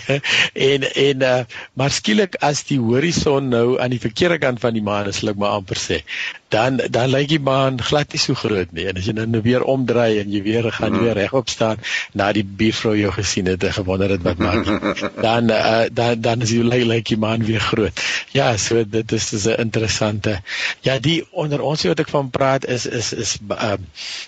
en 0.70 0.88
en 1.06 1.26
uh, 1.28 1.34
maar 1.76 1.92
skielik 1.92 2.38
as 2.40 2.64
die 2.70 2.80
horison 2.80 3.52
nou 3.52 3.66
aan 3.80 3.92
die 3.92 4.02
verkeerde 4.02 4.40
kant 4.42 4.62
van 4.64 4.76
die 4.76 4.84
maan 4.84 5.12
is, 5.12 5.20
sal 5.20 5.34
ek 5.34 5.40
maar 5.40 5.58
amper 5.58 5.80
sê, 5.80 6.00
dan 6.48 6.76
dan 6.76 7.08
lyk 7.10 7.28
die 7.28 7.40
baan 7.40 7.82
glad 7.82 8.12
nie 8.12 8.20
so 8.20 8.34
groot 8.34 8.72
nie. 8.72 8.86
En 8.86 8.98
as 9.00 9.06
jy 9.08 9.14
nou 9.16 9.40
weer 9.42 9.62
omdraai 9.62 10.20
en 10.20 10.30
jy 10.30 10.42
weer 10.42 10.68
gaan 10.72 10.92
mm. 10.92 11.02
weer 11.02 11.16
regop 11.18 11.48
staan 11.48 11.80
na 12.12 12.30
die 12.32 12.44
buurvrou 12.44 12.94
jou 12.98 13.12
gesien 13.12 13.48
het 13.50 13.64
en 13.64 13.72
gewonder 13.72 14.14
het 14.14 14.22
wat 14.22 14.38
maak, 14.38 14.68
dan 15.26 15.50
uh, 15.50 15.86
dan 15.92 16.20
dan 16.20 16.46
is 16.46 16.54
jy 16.54 16.62
lyk 16.66 16.86
lyk 16.90 17.10
die 17.14 17.20
baan 17.26 17.44
weer 17.44 17.60
groot. 17.60 18.04
Ja, 18.36 18.56
so 18.56 18.84
dit 18.84 19.12
is 19.12 19.30
dis 19.30 19.46
'n 19.46 19.60
interessante. 19.66 20.40
Ja, 20.80 20.98
die 20.98 21.24
onder 21.30 21.60
ons 21.60 21.82
wat 21.82 22.00
ek 22.00 22.08
van 22.08 22.30
praat 22.30 22.66
is 22.66 22.86
is 22.86 23.12
is 23.12 23.36
uh, 23.50 23.74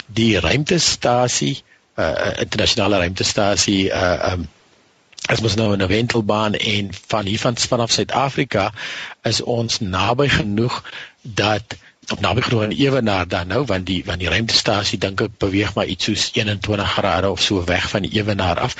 die 0.07 0.41
ruimtestasie, 0.41 1.63
uh, 1.97 2.33
internasionale 2.41 2.99
ruimtestasie 3.05 3.89
uh 3.91 4.33
um 4.33 4.49
as 5.27 5.41
mens 5.41 5.55
nou 5.55 5.77
'n 5.77 5.87
wentelbaan 5.87 6.55
en 6.55 6.91
van 7.07 7.27
hier 7.27 7.39
van 7.39 7.57
vanaf 7.57 7.91
Suid-Afrika 7.91 8.73
is 9.23 9.41
ons 9.43 9.81
naby 9.81 10.29
genoeg 10.29 10.83
dat 11.23 11.77
op 12.13 12.21
naby 12.21 12.41
genoeg 12.41 12.63
aan 12.63 12.71
Ewenaar 12.71 13.29
dan 13.29 13.47
nou 13.47 13.65
want 13.65 13.87
die 13.87 14.03
want 14.05 14.19
die 14.19 14.29
ruimtestasie 14.29 14.99
dink 14.99 15.21
ek 15.21 15.39
beweeg 15.43 15.75
maar 15.75 15.87
iets 15.91 16.05
soos 16.07 16.29
21 16.33 16.93
grade 16.93 17.31
of 17.31 17.41
so 17.43 17.65
weg 17.67 17.89
van 17.91 18.07
die 18.07 18.13
Ewenaar 18.19 18.61
af. 18.61 18.77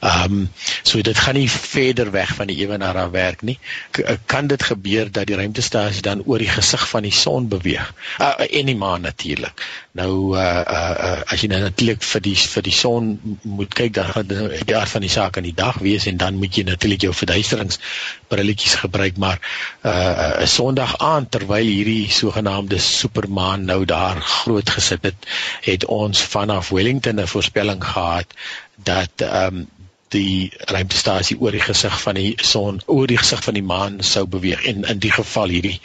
Ehm 0.00 0.32
um, 0.32 0.50
so 0.82 1.00
dit 1.00 1.18
gaan 1.18 1.34
nie 1.36 1.50
verder 1.50 2.10
weg 2.10 2.34
van 2.34 2.46
die 2.46 2.56
Ewenaar 2.56 2.96
af 2.96 3.10
werk 3.10 3.42
nie. 3.42 3.58
K 3.90 4.16
kan 4.26 4.46
dit 4.46 4.62
gebeur 4.62 5.12
dat 5.12 5.26
die 5.26 5.36
ruimtestasie 5.36 6.02
dan 6.02 6.24
oor 6.24 6.38
die 6.38 6.48
gesig 6.48 6.88
van 6.88 7.02
die 7.02 7.12
son 7.12 7.48
beweeg? 7.48 7.92
Uh, 8.18 8.32
en 8.48 8.66
die 8.66 8.76
maan 8.76 9.00
natuurlik. 9.00 9.64
Nou 9.92 10.36
uh 10.36 10.40
uh, 10.40 10.90
uh 11.04 11.20
as 11.26 11.40
jy 11.42 11.50
nou 11.52 11.60
natuurlik 11.60 12.02
vir 12.02 12.24
die 12.24 12.36
vir 12.36 12.62
die 12.62 12.74
son 12.74 13.12
moet 13.42 13.74
kyk 13.74 13.94
dan 13.94 14.12
gaan 14.14 14.26
dit 14.26 14.66
die 14.66 14.76
aard 14.76 14.88
van 14.88 15.04
die 15.04 15.12
saak 15.12 15.36
in 15.36 15.48
die 15.50 15.54
dag 15.54 15.78
wees 15.84 16.06
en 16.06 16.16
dan 16.16 16.38
moet 16.40 16.56
jy 16.56 16.64
natuurlik 16.64 17.02
jou 17.02 17.12
verduisteringsbrilletjies 17.14 18.74
gebruik 18.84 19.18
maar 19.18 19.38
uh 19.84 19.90
'n 19.90 20.42
uh, 20.42 20.46
Sondag 20.46 20.96
aand 20.98 21.30
terwyl 21.30 21.66
hierdie 21.66 22.10
sogenaamde 22.10 22.69
die 22.70 22.80
supermaan 22.84 23.66
nou 23.68 23.84
daar 23.84 24.20
groot 24.20 24.70
gesit 24.70 25.04
het, 25.10 25.28
het 25.66 25.84
ons 25.84 26.22
vanaf 26.36 26.70
Wellington 26.76 27.20
'n 27.20 27.34
voorspelling 27.34 27.84
gehad 27.84 28.34
dat 28.76 29.10
ehm 29.16 29.60
um, 29.60 29.68
die 30.10 30.50
ruimtestasie 30.66 31.36
oor 31.38 31.54
die 31.54 31.62
gesig 31.62 31.94
van 32.02 32.18
die 32.18 32.32
son 32.42 32.80
oor 32.90 33.06
die 33.10 33.18
gesig 33.20 33.42
van 33.46 33.54
die 33.54 33.62
maan 33.66 34.00
sou 34.06 34.24
beweeg. 34.26 34.64
En 34.66 34.82
in 34.94 34.98
die 35.02 35.12
geval 35.14 35.54
hierdie 35.54 35.76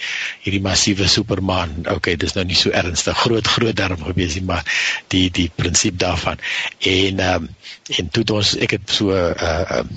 hierdie 0.46 0.62
massiewe 0.66 1.08
supermaan 1.12 1.86
okay 1.94 2.16
dis 2.22 2.34
nou 2.38 2.46
nie 2.50 2.58
so 2.58 2.74
ernstig 2.74 3.20
groot 3.22 3.48
groot 3.56 3.78
darm 3.78 4.02
gewees 4.08 4.40
nie 4.40 4.48
maar 4.50 4.66
die 5.14 5.28
die 5.30 5.50
prinsip 5.56 6.00
daarvan. 6.02 6.42
En 6.80 7.22
um, 7.30 7.48
en 8.00 8.10
toe 8.10 8.26
ons 8.40 8.56
ek 8.68 8.78
het 8.80 8.98
so 8.98 9.14
uh, 9.14 9.80
um, 9.80 9.94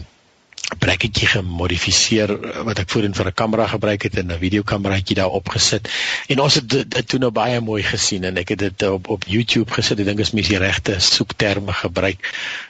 brekketjie 0.77 1.29
gemodifiseer 1.33 2.33
wat 2.67 2.83
ek 2.83 2.91
voorheen 2.93 3.15
vir 3.17 3.31
'n 3.31 3.35
kamera 3.41 3.67
gebruik 3.67 4.03
het 4.03 4.19
en 4.21 4.33
'n 4.33 4.39
videokameraatjie 4.39 5.17
daar 5.17 5.33
opgesit. 5.41 5.89
En 6.29 6.41
ons 6.41 6.55
het 6.55 6.69
dit, 6.69 6.91
dit 6.91 7.09
toe 7.09 7.19
nou 7.19 7.31
baie 7.31 7.61
mooi 7.61 7.83
gesien 7.83 8.25
en 8.25 8.37
ek 8.37 8.49
het 8.49 8.59
dit 8.59 8.83
op 8.83 9.09
op 9.09 9.25
YouTube 9.25 9.73
gesit. 9.73 9.99
Ek 9.99 10.05
dink 10.05 10.21
as 10.21 10.33
mens 10.33 10.49
die 10.49 10.59
regte 10.59 11.01
soekterme 11.01 11.73
gebruik, 11.73 12.21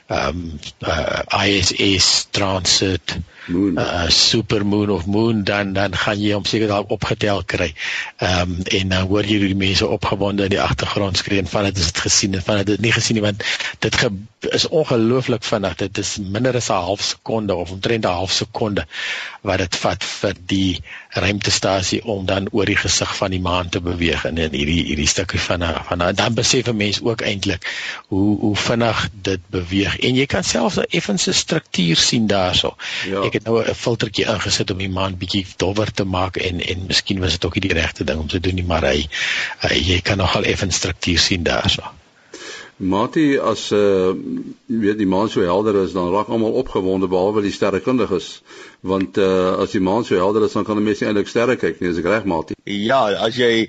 um, 0.09 0.59
uh, 0.81 1.21
ISS 1.45 2.27
transit 2.31 3.19
moon 3.49 3.77
uh, 3.77 4.09
supermoon 4.09 4.89
of 4.89 5.05
moon 5.05 5.43
dan 5.43 5.73
dan 5.73 5.95
gaan 5.95 6.21
jy 6.21 6.33
hom 6.33 6.45
seker 6.45 6.67
daar 6.67 6.89
opgetel 6.95 7.43
kry. 7.43 7.73
Ehm 8.17 8.41
um, 8.41 8.57
en 8.79 8.89
dan 8.93 9.07
hoor 9.07 9.25
jy 9.25 9.39
hoe 9.41 9.51
die 9.53 9.61
mense 9.61 9.87
opgewonde 9.87 10.45
in 10.49 10.53
die 10.55 10.61
agtergrond 10.61 11.17
skree 11.17 11.41
en 11.41 11.47
van 11.47 11.69
dit 11.69 11.77
is 11.77 11.91
dit 11.91 12.03
gesien 12.05 12.33
en 12.33 12.45
van 12.45 12.61
dit 12.61 12.73
het 12.75 12.85
nie 12.85 12.93
gesien 12.93 13.17
nie 13.17 13.25
want 13.25 13.43
dit 13.79 13.95
ge, 13.95 14.11
is 14.49 14.67
ongelooflik 14.67 15.43
vinnig. 15.43 15.75
Dit 15.75 15.97
is 15.97 16.17
minder 16.21 16.55
as 16.55 16.69
'n 16.69 16.83
half 16.89 17.01
sekonde 17.01 17.55
of 17.55 17.71
omtrent 17.71 18.05
'n 18.05 18.17
half 18.21 18.31
sekonde 18.31 18.85
wat 19.41 19.57
dit 19.57 19.75
vat 19.75 20.03
vir 20.03 20.35
die 20.45 20.81
ruimtestasie 21.09 22.03
om 22.05 22.25
dan 22.25 22.47
oor 22.51 22.65
die 22.65 22.77
gesig 22.77 23.15
van 23.15 23.31
die 23.31 23.41
maan 23.41 23.69
te 23.69 23.81
beweeg 23.81 24.25
in 24.25 24.37
hierdie 24.37 24.83
hierdie 24.83 25.07
stukkie 25.07 25.39
van 25.39 25.63
van 25.89 26.03
dan 26.15 26.33
besef 26.33 26.67
'n 26.67 26.75
mens 26.75 27.01
ook 27.01 27.21
eintlik 27.21 27.65
hoe 28.07 28.39
hoe 28.39 28.55
vinnig 28.55 29.09
dit 29.21 29.39
beweeg 29.49 29.98
en 30.07 30.15
jy 30.15 30.25
kan 30.25 30.43
selfs 30.43 30.77
'n 30.79 30.89
effense 30.89 31.33
struktuur 31.33 31.95
sien 31.95 32.27
daarso. 32.27 32.75
Ja. 33.05 33.23
Ek 33.23 33.33
het 33.33 33.43
nou 33.43 33.61
'n 33.61 33.75
filtertjie 33.75 34.25
ingesit 34.25 34.71
om 34.71 34.77
die 34.77 34.89
maan 34.89 35.17
bietjie 35.17 35.45
dowwer 35.57 35.91
te 35.91 36.03
maak 36.03 36.37
en 36.37 36.59
en 36.59 36.85
miskien 36.87 37.19
was 37.19 37.31
dit 37.31 37.45
ook 37.45 37.53
nie 37.53 37.67
die 37.67 37.79
regte 37.81 38.03
ding 38.03 38.19
om 38.19 38.27
te 38.27 38.39
doen 38.39 38.55
nie 38.55 38.63
maar 38.63 38.83
hy, 38.83 39.07
hy 39.59 39.75
jy 39.75 40.01
kan 40.01 40.17
nogal 40.17 40.43
effens 40.43 40.75
struktuur 40.75 41.19
sien 41.19 41.43
daarso. 41.43 41.83
Mati 42.79 43.37
as 43.37 43.71
uh 43.71 44.15
weet 44.65 44.97
die 44.97 45.07
maan 45.07 45.29
so 45.29 45.41
helder 45.43 45.83
is 45.83 45.91
dan 45.91 46.11
raak 46.13 46.29
almal 46.31 46.53
opgewonde 46.61 47.07
behalwe 47.11 47.41
die 47.41 47.51
sterrekundiges 47.51 48.41
want 48.79 49.17
uh 49.17 49.57
as 49.59 49.73
die 49.75 49.83
maan 49.83 50.05
so 50.07 50.15
helder 50.15 50.45
is 50.45 50.55
dan 50.55 50.63
kan 50.63 50.77
'n 50.77 50.83
mens 50.83 51.01
eintlik 51.01 51.27
sterre 51.27 51.55
kyk 51.55 51.81
nie 51.81 51.89
as 51.89 51.97
ek 51.97 52.05
reg 52.05 52.23
Mati. 52.23 52.55
Ja, 52.63 53.01
as 53.27 53.35
jy 53.35 53.67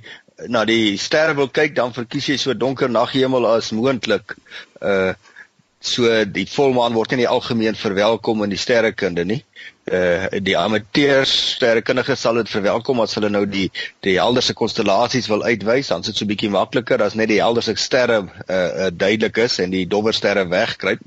na 0.49 0.65
die 0.65 0.97
sterre 0.97 1.35
wil 1.35 1.49
kyk 1.49 1.75
dan 1.75 1.93
verkies 1.93 2.29
jy 2.29 2.37
so 2.37 2.55
donker 2.55 2.89
naghemel 2.89 3.47
as 3.47 3.73
moontlik. 3.73 4.37
Uh 4.81 5.15
so 5.81 6.09
die 6.29 6.45
volmaan 6.45 6.93
word 6.93 7.15
nie 7.17 7.29
algemeen 7.29 7.77
verwelkom 7.79 8.45
in 8.45 8.53
die 8.53 8.61
sterrekunde 8.61 9.25
nie. 9.25 9.41
Uh 9.89 10.29
die 10.45 10.57
amateurs 10.59 11.33
sterrekundiges 11.57 12.21
sal 12.21 12.37
dit 12.37 12.53
verwelkom 12.53 13.01
as 13.01 13.17
hulle 13.17 13.31
nou 13.33 13.47
die 13.49 13.71
die 14.05 14.19
helderste 14.21 14.55
konstellasies 14.55 15.31
wil 15.33 15.43
uitwys, 15.43 15.89
dan 15.89 16.05
is 16.05 16.13
dit 16.13 16.21
so 16.21 16.29
bietjie 16.29 16.53
makliker 16.53 17.01
as 17.03 17.17
net 17.17 17.33
die 17.33 17.41
helderste 17.41 17.77
sterre 17.81 18.21
uh, 18.23 18.55
uh 18.55 18.91
duidelik 18.93 19.41
is 19.47 19.59
en 19.65 19.73
die 19.73 19.87
dowwer 19.89 20.17
sterre 20.17 20.45
wegkruip. 20.53 21.01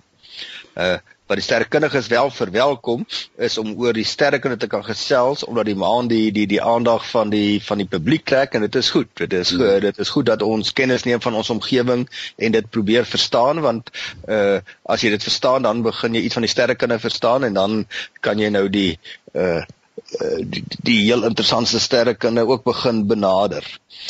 Uh 0.73 0.97
wat 1.27 1.39
die 1.39 1.45
sterrekundiges 1.45 2.07
wel 2.07 2.29
verwelkom 2.31 3.05
is 3.37 3.57
om 3.57 3.73
oor 3.79 3.93
die 3.95 4.05
sterrekunde 4.07 4.57
te 4.57 4.67
kan 4.67 4.83
gesels 4.83 5.43
omdat 5.43 5.65
die 5.69 5.75
maan 5.75 6.07
die 6.11 6.31
die 6.35 6.47
die 6.47 6.61
aandag 6.61 7.05
van 7.09 7.29
die 7.33 7.61
van 7.63 7.79
die 7.79 7.87
publiek 7.87 8.25
trek 8.25 8.53
en 8.53 8.65
dit 8.67 8.75
is 8.75 8.89
goed. 8.89 9.07
Dit 9.17 9.33
is 9.33 9.51
goed, 9.55 9.81
dit 9.81 9.99
is 9.99 10.09
goed 10.09 10.25
dat 10.25 10.41
ons 10.41 10.73
kennis 10.73 11.03
neem 11.07 11.21
van 11.21 11.35
ons 11.35 11.49
omgewing 11.49 12.07
en 12.35 12.51
dit 12.51 12.69
probeer 12.69 13.05
verstaan 13.05 13.61
want 13.61 13.93
uh 14.27 14.59
as 14.83 15.01
jy 15.01 15.09
dit 15.13 15.23
verstaan 15.23 15.63
dan 15.63 15.81
begin 15.81 16.15
jy 16.15 16.25
iets 16.27 16.35
van 16.35 16.45
die 16.45 16.51
sterrekunde 16.51 16.99
verstaan 16.99 17.43
en 17.43 17.53
dan 17.53 17.85
kan 18.21 18.39
jy 18.39 18.49
nou 18.51 18.67
die 18.69 18.99
uh 19.33 19.63
die, 20.45 20.63
die 20.85 20.99
heel 21.05 21.23
interessante 21.23 21.79
sterrekunde 21.79 22.45
ook 22.47 22.63
begin 22.63 23.05
benader. 23.07 23.65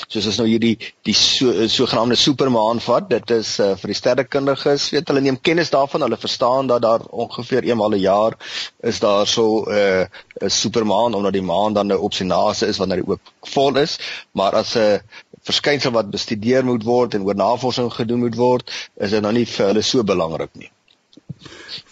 Soos 0.07 0.27
as 0.27 0.37
nou 0.39 0.47
hierdie 0.47 0.75
die 1.05 1.15
so 1.17 1.67
sogenaamde 1.69 2.17
supermaan 2.19 2.81
vat, 2.83 3.09
dit 3.09 3.33
is 3.35 3.55
uh, 3.63 3.73
vir 3.79 3.93
die 3.93 3.97
sterrekundiges, 3.97 4.89
weet 4.93 5.11
hulle 5.11 5.23
neem 5.25 5.39
kennis 5.41 5.71
daarvan, 5.73 6.05
hulle 6.05 6.19
verstaan 6.19 6.71
dat 6.71 6.83
daar 6.85 7.05
ongeveer 7.11 7.67
eenmal 7.69 7.95
'n 7.95 8.03
jaar 8.03 8.37
is 8.81 8.99
daar 8.99 9.27
so 9.27 9.65
eh, 9.65 10.05
'n 10.05 10.45
uh, 10.45 10.49
supermaan 10.49 11.13
omdat 11.13 11.33
die 11.33 11.45
maan 11.45 11.73
dan 11.73 11.87
nou 11.87 11.99
op 11.99 12.13
sy 12.13 12.23
naaste 12.23 12.67
is 12.67 12.77
wanneer 12.77 13.03
hy 13.03 13.11
ook 13.11 13.33
vol 13.53 13.77
is, 13.77 13.99
maar 14.31 14.55
as 14.55 14.75
'n 14.75 14.79
uh, 14.79 14.99
verskynsel 15.43 15.91
wat 15.91 16.11
bestudeer 16.11 16.65
moet 16.65 16.83
word 16.83 17.13
en 17.13 17.25
oor 17.27 17.35
navorsing 17.35 17.91
gedoen 17.93 18.19
moet 18.19 18.35
word, 18.35 18.71
is 18.95 19.11
dit 19.11 19.21
nou 19.21 19.33
nie 19.33 19.45
vir 19.45 19.67
hulle 19.67 19.81
so 19.81 20.03
belangrik 20.03 20.53
nie. 20.55 20.71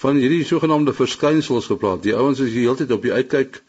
Van 0.01 0.15
hierdie 0.15 0.45
sogenaamde 0.47 0.93
verskynsels 0.93 1.67
gepraat, 1.67 2.03
die 2.03 2.15
ouens 2.15 2.39
is 2.39 2.53
die 2.53 2.63
hele 2.63 2.79
tyd 2.79 2.91
op 2.95 3.01
die 3.01 3.13
uitkyk 3.13 3.61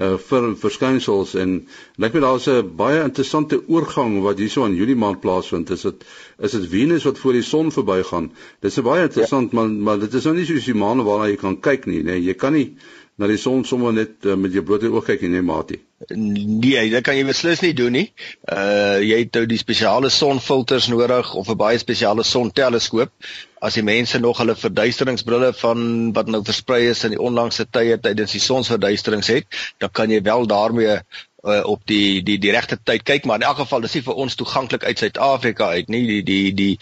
uh 0.00 0.16
vir 0.30 0.46
verskynsels 0.56 1.34
en 1.42 1.56
lyk 2.00 2.14
my 2.16 2.20
daar's 2.24 2.48
'n 2.48 2.70
baie 2.76 3.02
interessante 3.04 3.60
oorgang 3.68 4.22
wat 4.24 4.38
hierso 4.38 4.64
in 4.64 4.76
Julie 4.76 4.96
maand 4.96 5.20
plaasvind. 5.20 5.70
Is 5.70 5.82
dit 5.82 6.04
is 6.38 6.52
dit 6.52 6.68
Venus 6.68 7.04
wat 7.04 7.18
voor 7.18 7.32
die 7.32 7.42
son 7.42 7.72
verbygaan? 7.72 8.32
Dis 8.60 8.78
'n 8.78 8.82
baie 8.82 9.02
interessant 9.02 9.52
ja. 9.52 9.56
maar 9.56 9.68
maar 9.68 9.98
dit 9.98 10.14
is 10.14 10.24
nou 10.24 10.36
nie 10.36 10.46
soos 10.46 10.64
die 10.64 10.74
maan 10.74 11.04
waarna 11.04 11.28
jy 11.28 11.36
kan 11.36 11.60
kyk 11.60 11.86
nie, 11.86 12.02
nê. 12.02 12.16
Nee. 12.16 12.24
Jy 12.30 12.34
kan 12.34 12.52
nie 12.52 12.76
na 13.20 13.26
die 13.26 13.36
son 13.36 13.64
sommer 13.68 13.92
net 13.92 14.24
uh, 14.24 14.34
met 14.34 14.54
jou 14.56 14.62
blote 14.64 14.88
oog 14.88 15.04
kyk 15.04 15.26
nie, 15.28 15.42
maatie. 15.44 15.82
Nee, 16.08 16.88
dit 16.88 17.04
kan 17.04 17.16
jy 17.18 17.26
beslis 17.28 17.60
nie 17.60 17.74
doen 17.76 17.92
nie. 17.92 18.06
Uh 18.48 18.96
jy 19.04 19.18
het 19.26 19.36
nou 19.36 19.44
die 19.46 19.60
spesiale 19.60 20.08
sonfilters 20.08 20.88
nodig 20.88 21.34
of 21.34 21.50
'n 21.50 21.60
baie 21.60 21.78
spesiale 21.78 22.24
sonteleskoop. 22.24 23.12
As 23.60 23.76
die 23.76 23.84
mense 23.84 24.18
nog 24.18 24.38
hulle 24.40 24.56
verduisteringsbrille 24.56 25.52
van 25.60 26.12
wat 26.16 26.30
nou 26.32 26.40
versprei 26.44 26.86
is 26.88 27.04
in 27.04 27.14
die 27.16 27.20
onlangse 27.20 27.66
tye 27.68 27.98
tydens 28.00 28.32
die 28.36 28.40
sonsverduisterings 28.40 29.28
het, 29.28 29.60
dan 29.78 29.92
kan 29.92 30.10
jy 30.12 30.22
wel 30.24 30.46
daarmee 30.48 30.96
uh, 30.96 31.60
op 31.68 31.84
die 31.88 32.22
die 32.24 32.38
die 32.40 32.54
regte 32.56 32.78
tyd 32.80 33.04
kyk, 33.04 33.28
maar 33.28 33.42
in 33.42 33.48
elk 33.48 33.60
geval 33.62 33.84
dis 33.84 33.98
nie 33.98 34.06
vir 34.08 34.24
ons 34.24 34.38
toeganklik 34.40 34.84
uit 34.88 35.04
Suid-Afrika 35.04 35.70
uit 35.76 35.92
nie. 35.92 36.04
Die 36.08 36.22
die 36.24 36.52
die 36.56 36.74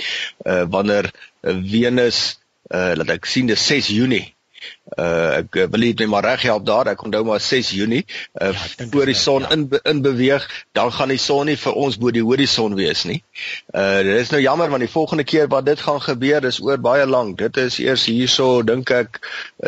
uh 0.47 0.65
wanneer 0.71 1.11
Venus 1.43 2.39
uh 2.71 2.95
laat 2.99 3.17
ek 3.19 3.27
sien 3.27 3.51
dis 3.51 3.67
6 3.67 3.91
Junie 3.99 4.27
Uh 4.97 5.39
ek 5.39 5.59
wil 5.71 5.85
net 5.85 6.07
maar 6.07 6.25
reg 6.25 6.43
help 6.49 6.67
daar. 6.67 6.91
Ek 6.93 7.03
onthou 7.05 7.25
maar 7.25 7.41
6 7.41 7.71
Junie 7.77 8.05
uh 8.41 8.53
ja, 8.53 8.87
voor 8.91 9.07
die 9.07 9.15
son 9.15 9.43
ja. 9.43 9.51
in 9.51 9.69
in 9.83 10.03
beweeg, 10.03 10.47
dan 10.73 10.93
gaan 10.93 11.09
die 11.09 11.21
son 11.23 11.47
nie 11.47 11.57
vir 11.57 11.73
ons 11.73 11.99
bo 11.99 12.11
die 12.11 12.25
horison 12.25 12.75
wees 12.75 13.05
nie. 13.05 13.23
Uh 13.75 14.03
dit 14.03 14.21
is 14.21 14.31
nou 14.35 14.43
jammer 14.43 14.71
want 14.71 14.85
die 14.85 14.93
volgende 14.93 15.25
keer 15.25 15.49
wat 15.49 15.67
dit 15.67 15.81
gaan 15.81 16.01
gebeur 16.03 16.45
is 16.45 16.61
oor 16.61 16.79
baie 16.79 17.07
lank. 17.07 17.39
Dit 17.39 17.57
is 17.57 17.79
eers 17.79 18.05
hierso 18.05 18.63
dink 18.63 18.91
ek 18.91 19.21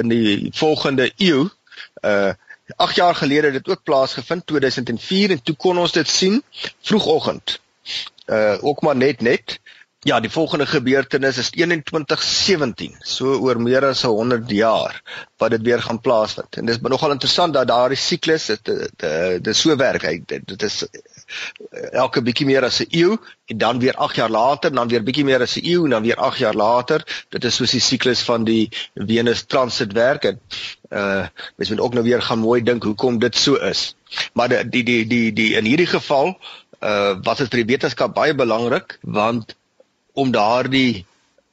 in 0.03 0.09
die 0.09 0.51
volgende 0.55 1.11
eeu. 1.17 1.49
Uh 2.03 2.33
8 2.77 2.95
jaar 2.97 3.15
gelede 3.15 3.51
het 3.51 3.53
dit 3.53 3.69
ook 3.69 3.83
plaasgevind 3.83 4.47
2004 4.47 5.31
en 5.31 5.43
toe 5.43 5.57
kon 5.57 5.79
ons 5.79 5.93
dit 5.93 6.09
sien 6.09 6.43
vroegoggend. 6.81 7.61
Uh 8.27 8.57
ook 8.61 8.83
maar 8.83 8.97
net 8.97 9.21
net. 9.21 9.61
Ja, 10.03 10.17
die 10.21 10.31
volgende 10.31 10.65
gebeurtenis 10.67 11.37
is 11.37 11.51
2117, 11.53 12.95
so 13.05 13.35
oor 13.37 13.59
meer 13.61 13.85
as 13.85 14.01
100 14.09 14.49
jaar 14.51 14.95
wat 15.37 15.51
dit 15.53 15.67
weer 15.67 15.83
gaan 15.85 16.01
plaasvind. 16.01 16.57
En 16.57 16.65
dis 16.71 16.79
nogal 16.81 17.13
interessant 17.13 17.53
dat 17.53 17.69
daardie 17.69 17.99
siklus 18.01 18.47
dit 18.49 18.71
dit 19.45 19.57
so 19.57 19.77
werk. 19.77 20.07
Dit, 20.29 20.47
dit 20.49 20.65
is 20.65 20.79
elke 21.93 22.23
bietjie 22.25 22.47
meer 22.49 22.65
as 22.65 22.81
'n 22.81 22.89
eeu 22.97 23.19
en 23.53 23.59
dan 23.59 23.79
weer 23.79 23.95
8 23.95 24.17
jaar 24.17 24.31
later, 24.31 24.73
dan 24.73 24.89
weer 24.89 25.05
bietjie 25.05 25.25
meer 25.25 25.45
as 25.45 25.59
'n 25.61 25.69
eeu 25.69 25.85
en 25.85 25.91
dan 25.91 26.03
weer 26.03 26.17
8 26.17 26.39
jaar 26.39 26.57
later. 26.57 27.05
Dit 27.29 27.45
is 27.45 27.55
soos 27.55 27.77
die 27.77 27.85
siklus 27.85 28.25
van 28.25 28.45
die 28.45 28.73
Venus 28.95 29.45
transit 29.45 29.93
werk 29.93 30.25
en 30.25 30.41
uh 30.91 31.27
mens 31.57 31.71
moet 31.71 31.81
ook 31.81 31.95
nou 31.95 32.05
weer 32.05 32.23
gaan 32.23 32.39
mooi 32.39 32.63
dink 32.63 32.83
hoekom 32.83 33.19
dit 33.19 33.37
so 33.37 33.55
is. 33.55 33.95
Maar 34.33 34.49
die 34.49 34.69
die 34.69 34.85
die 34.85 35.07
die, 35.07 35.33
die 35.33 35.55
in 35.55 35.65
hierdie 35.65 35.93
geval 35.93 36.39
uh 36.81 37.21
was 37.23 37.39
dit 37.39 37.51
vir 37.53 37.65
die 37.65 37.73
wetenskap 37.77 38.15
baie 38.15 38.35
belangrik 38.35 38.99
want 39.03 39.60
om 40.13 40.31
daardie 40.35 41.05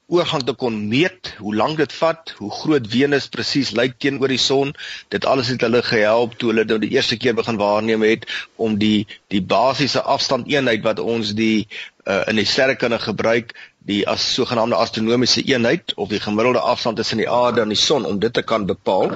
oorgang 0.08 0.44
te 0.48 0.54
kon 0.56 0.76
meet, 0.88 1.34
hoe 1.44 1.54
lank 1.56 1.82
dit 1.82 1.94
vat, 2.00 2.32
hoe 2.40 2.50
groot 2.62 2.86
Venus 2.88 3.28
presies 3.28 3.74
lyk 3.76 3.98
teenoor 4.00 4.32
die 4.32 4.40
son. 4.40 4.72
Dit 5.12 5.28
alles 5.28 5.52
het 5.52 5.66
hulle 5.66 5.82
gehelp 5.84 6.38
toe 6.40 6.54
hulle 6.54 6.64
dit 6.68 6.86
die 6.86 6.94
eerste 6.96 7.18
keer 7.20 7.36
begin 7.36 7.60
waarneem 7.60 8.06
het 8.08 8.24
om 8.56 8.78
die 8.80 9.04
die 9.34 9.44
basiese 9.44 10.02
afstandeenheid 10.02 10.86
wat 10.88 11.04
ons 11.04 11.34
die 11.36 11.68
uh, 12.08 12.24
in 12.32 12.40
die 12.40 12.48
sterrekunde 12.48 13.02
gebruik, 13.04 13.52
die 13.88 14.03
as 14.08 14.24
sogenaamde 14.36 14.75
astronomiese 14.75 15.41
eenheid 15.48 15.94
of 15.96 16.10
die 16.12 16.20
gemiddelde 16.20 16.60
afstand 16.60 16.98
tussen 17.00 17.22
die 17.22 17.29
aarde 17.32 17.63
en 17.63 17.72
die 17.72 17.79
son 17.79 18.06
om 18.06 18.20
dit 18.20 18.34
te 18.34 18.44
kan 18.44 18.65
bepaal. 18.67 19.13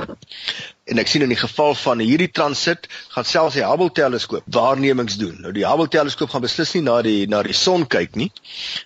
En 0.91 0.99
ek 0.99 1.11
sien 1.11 1.23
in 1.23 1.31
die 1.31 1.39
geval 1.39 1.75
van 1.77 1.99
hierdie 2.03 2.29
transit 2.31 2.87
gaan 3.13 3.27
selfs 3.27 3.57
die 3.59 3.65
Hubble 3.67 3.91
teleskoop 3.95 4.47
waarnemings 4.55 5.17
doen. 5.19 5.37
Nou 5.43 5.51
die 5.55 5.67
Hubble 5.67 5.91
teleskoop 5.91 6.31
gaan 6.33 6.43
beslis 6.45 6.73
nie 6.75 6.83
na 6.87 6.97
die 7.05 7.27
na 7.31 7.43
die 7.47 7.55
son 7.55 7.85
kyk 7.95 8.15
nie. 8.19 8.29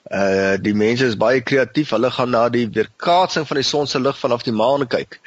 Uh 0.09 0.57
die 0.61 0.75
mense 0.77 1.07
is 1.07 1.17
baie 1.21 1.45
kreatief. 1.45 1.93
Hulle 1.95 2.11
gaan 2.17 2.33
na 2.33 2.47
die 2.49 2.65
weerkaatsing 2.65 3.47
van 3.47 3.61
die 3.61 3.67
son 3.69 3.87
se 3.87 4.01
lig 4.01 4.17
vanaf 4.19 4.45
die 4.45 4.53
maan 4.57 4.87
kyk 4.89 5.19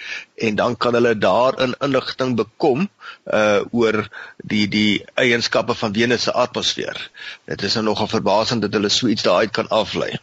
en 0.48 0.58
dan 0.58 0.76
kan 0.76 0.98
hulle 0.98 1.14
daarin 1.18 1.74
inligting 1.86 2.36
bekom 2.38 2.88
uh 3.32 3.62
oor 3.70 4.04
die 4.42 4.66
die 4.70 5.04
eienskappe 5.14 5.78
van 5.78 5.94
Venus 5.94 6.26
se 6.28 6.34
atmosfeer. 6.34 6.98
Dit 7.46 7.62
is 7.62 7.78
nou 7.78 7.88
nogal 7.92 8.10
verbasend 8.18 8.66
dat 8.66 8.74
hulle 8.74 8.90
so 8.90 9.06
iets 9.06 9.26
daaruit 9.26 9.54
kan 9.54 9.70
aflei. 9.70 10.18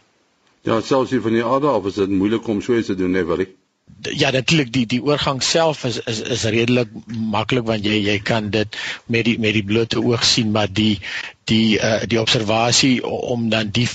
Ja, 0.66 0.80
selfs 0.82 1.12
hier 1.14 1.22
van 1.22 1.36
die 1.36 1.44
aarde 1.46 1.70
af 1.70 1.84
is 1.86 1.94
dit 2.00 2.10
moeilik 2.10 2.48
om 2.50 2.60
so 2.60 2.74
iets 2.74 2.88
te 2.90 2.96
doen, 2.98 3.12
nee, 3.14 3.24
Willie. 3.24 3.46
Ja, 4.18 4.30
natuurlik 4.34 4.72
die 4.74 4.86
die 4.90 5.02
oorgang 5.02 5.38
self 5.42 5.84
is 5.86 6.00
is 6.10 6.20
is 6.36 6.42
redelik 6.54 6.90
maklik 7.34 7.68
want 7.68 7.86
jy 7.86 8.00
jy 8.02 8.16
kan 8.18 8.50
dit 8.50 8.78
met 9.06 9.24
die 9.28 9.36
met 9.38 9.54
die 9.54 9.62
blote 9.64 10.02
oog 10.02 10.24
sien, 10.26 10.50
maar 10.56 10.72
die 10.80 10.98
die 11.52 11.78
uh 11.78 12.02
die 12.10 12.20
observasie 12.20 12.96
om 13.06 13.48
dan 13.54 13.70
die 13.78 13.86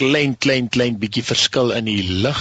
klein 0.00 0.36
klein 0.38 0.68
klein 0.68 0.98
bietjie 1.00 1.24
verskil 1.24 1.72
in 1.76 1.88
die 1.88 2.02
lig 2.24 2.38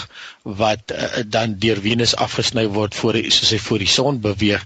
wat 0.61 0.93
uh, 0.93 1.23
dan 1.35 1.55
deur 1.59 1.81
Venus 1.83 2.15
afgesny 2.15 2.65
word 2.77 2.95
voor 2.95 3.17
die, 3.17 3.31
soos 3.33 3.51
hy 3.55 3.59
voor 3.65 3.83
die 3.83 3.89
son 3.91 4.21
beweeg 4.23 4.63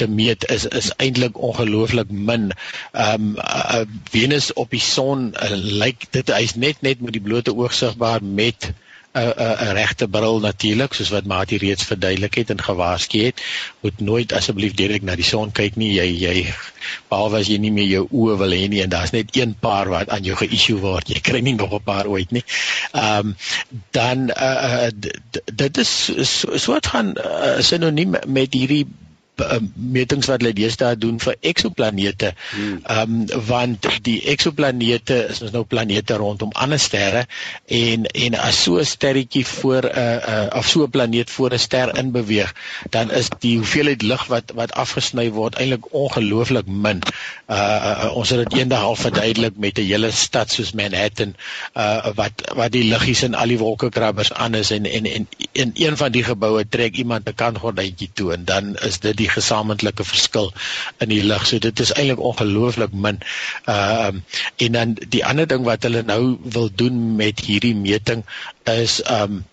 te 0.00 0.08
meet 0.08 0.48
is 0.54 0.66
is 0.80 0.90
eintlik 0.96 1.38
ongelooflik 1.50 2.10
min. 2.10 2.50
Ehm 2.92 3.30
um, 3.30 3.30
uh, 3.44 3.84
Venus 4.10 4.52
op 4.52 4.70
die 4.74 4.82
son 4.82 5.30
uh, 5.34 5.54
lyk 5.54 6.08
dit 6.16 6.34
hy's 6.34 6.56
net 6.56 6.82
net 6.82 7.00
met 7.04 7.16
die 7.16 7.24
blote 7.24 7.54
oog 7.54 7.76
sigbaar 7.76 8.24
met 8.24 8.72
'n 9.20 9.68
'n 9.68 9.72
regte 9.78 10.08
bril 10.08 10.40
natuurlik 10.40 10.94
soos 10.94 11.10
wat 11.14 11.24
Mati 11.24 11.58
reeds 11.58 11.84
verduidelik 11.84 12.34
het 12.34 12.50
en 12.50 12.62
gewaarsku 12.62 13.24
het. 13.24 13.42
Moet 13.80 14.00
nooit 14.00 14.32
asseblief 14.32 14.74
direk 14.74 15.02
na 15.02 15.16
die 15.16 15.24
son 15.24 15.52
kyk 15.52 15.76
nie. 15.76 15.92
Jy 15.92 16.08
jy 16.24 16.54
behalwe 17.08 17.38
as 17.38 17.48
jy 17.48 17.58
nie 17.58 17.72
meer 17.72 17.88
jou 17.88 18.04
oë 18.10 18.36
wil 18.42 18.54
hê 18.56 18.68
nie 18.68 18.82
en 18.82 18.92
daar's 18.94 19.10
net 19.16 19.36
een 19.36 19.54
paar 19.60 19.88
wat 19.88 20.08
aan 20.08 20.24
jou 20.24 20.36
ge-issue 20.36 20.78
word. 20.80 21.08
Jy 21.08 21.20
kry 21.20 21.40
nie 21.40 21.54
nog 21.54 21.74
'n 21.74 21.82
paar 21.84 22.06
ooit 22.06 22.30
nie. 22.30 22.44
Ehm 22.92 23.18
um, 23.18 23.36
dan 23.90 24.30
uh, 24.30 24.88
dit 25.54 25.76
is 25.78 25.92
so, 26.22 26.56
so 26.56 26.72
wat 26.72 26.86
gaan 26.86 27.14
uh, 27.16 27.60
sinoniem 27.60 28.16
met 28.26 28.52
hierdie 28.52 28.86
metings 29.74 30.26
wat 30.26 30.42
hulle 30.42 30.54
deesdae 30.56 30.96
doen 30.98 31.18
vir 31.22 31.36
eksoplanete. 31.40 32.32
Hmm. 32.50 32.80
Ehm 32.84 33.14
um, 33.20 33.44
want 33.48 33.86
die 34.02 34.18
eksoplanete 34.32 35.18
is 35.32 35.42
ons 35.42 35.52
nou 35.54 35.64
planete 35.64 36.16
rondom 36.20 36.50
ander 36.54 36.80
sterre 36.80 37.26
en 37.66 38.06
en 38.06 38.34
as 38.34 38.62
so 38.62 38.78
'n 38.78 38.84
sterretjie 38.84 39.44
voor 39.46 39.82
'n 39.84 39.98
uh, 39.98 40.16
uh, 40.28 40.58
of 40.58 40.68
so 40.68 40.82
'n 40.84 40.90
planeet 40.90 41.30
voor 41.30 41.54
'n 41.54 41.58
ster 41.58 41.96
in 41.98 42.10
beweeg, 42.12 42.54
dan 42.90 43.10
is 43.10 43.28
die 43.38 43.56
hoeveelheid 43.56 44.02
lig 44.02 44.26
wat 44.26 44.52
wat 44.54 44.72
afgesny 44.72 45.30
word 45.30 45.54
eintlik 45.54 45.92
ongelooflik 45.92 46.66
min. 46.66 47.02
Uh, 47.48 47.56
uh 47.56 48.16
ons 48.16 48.30
het 48.30 48.48
dit 48.48 48.58
eendag 48.58 48.82
al 48.82 48.96
verduidelik 48.96 49.56
met 49.56 49.78
'n 49.78 49.86
hele 49.90 50.10
stad 50.10 50.50
soos 50.50 50.72
Manhattan 50.72 51.34
uh 51.74 52.10
wat 52.14 52.32
wat 52.54 52.72
die 52.72 52.84
liggies 52.84 53.22
in 53.22 53.34
al 53.34 53.48
die 53.48 53.58
wolkekrabbers 53.58 54.32
aan 54.32 54.54
is 54.54 54.70
en 54.70 54.84
en 54.84 55.06
en 55.06 55.28
in 55.52 55.70
een 55.74 55.96
van 55.96 56.12
die 56.12 56.24
geboue 56.24 56.68
trek 56.68 56.96
iemand 56.96 57.28
'n 57.28 57.34
kantgordyntjie 57.34 58.10
toe 58.14 58.32
en 58.32 58.44
dan 58.44 58.76
is 58.76 58.98
dit 58.98 59.16
die 59.16 59.27
die 59.28 59.34
gesamentlike 59.36 60.06
verskil 60.08 60.50
in 61.04 61.12
die 61.12 61.22
lig. 61.22 61.46
So 61.50 61.60
dit 61.68 61.84
is 61.84 61.92
eintlik 61.94 62.24
ongelooflik 62.32 62.96
min. 63.06 63.20
Ehm 63.66 64.22
uh, 64.22 64.40
en 64.66 64.72
dan 64.80 64.96
die 65.16 65.24
ander 65.26 65.46
ding 65.46 65.64
wat 65.68 65.84
hulle 65.86 66.02
nou 66.02 66.22
wil 66.56 66.70
doen 66.82 67.16
met 67.20 67.44
hierdie 67.50 67.76
meting 67.76 68.24
is 68.78 68.98
ehm 69.04 69.38
um, 69.38 69.44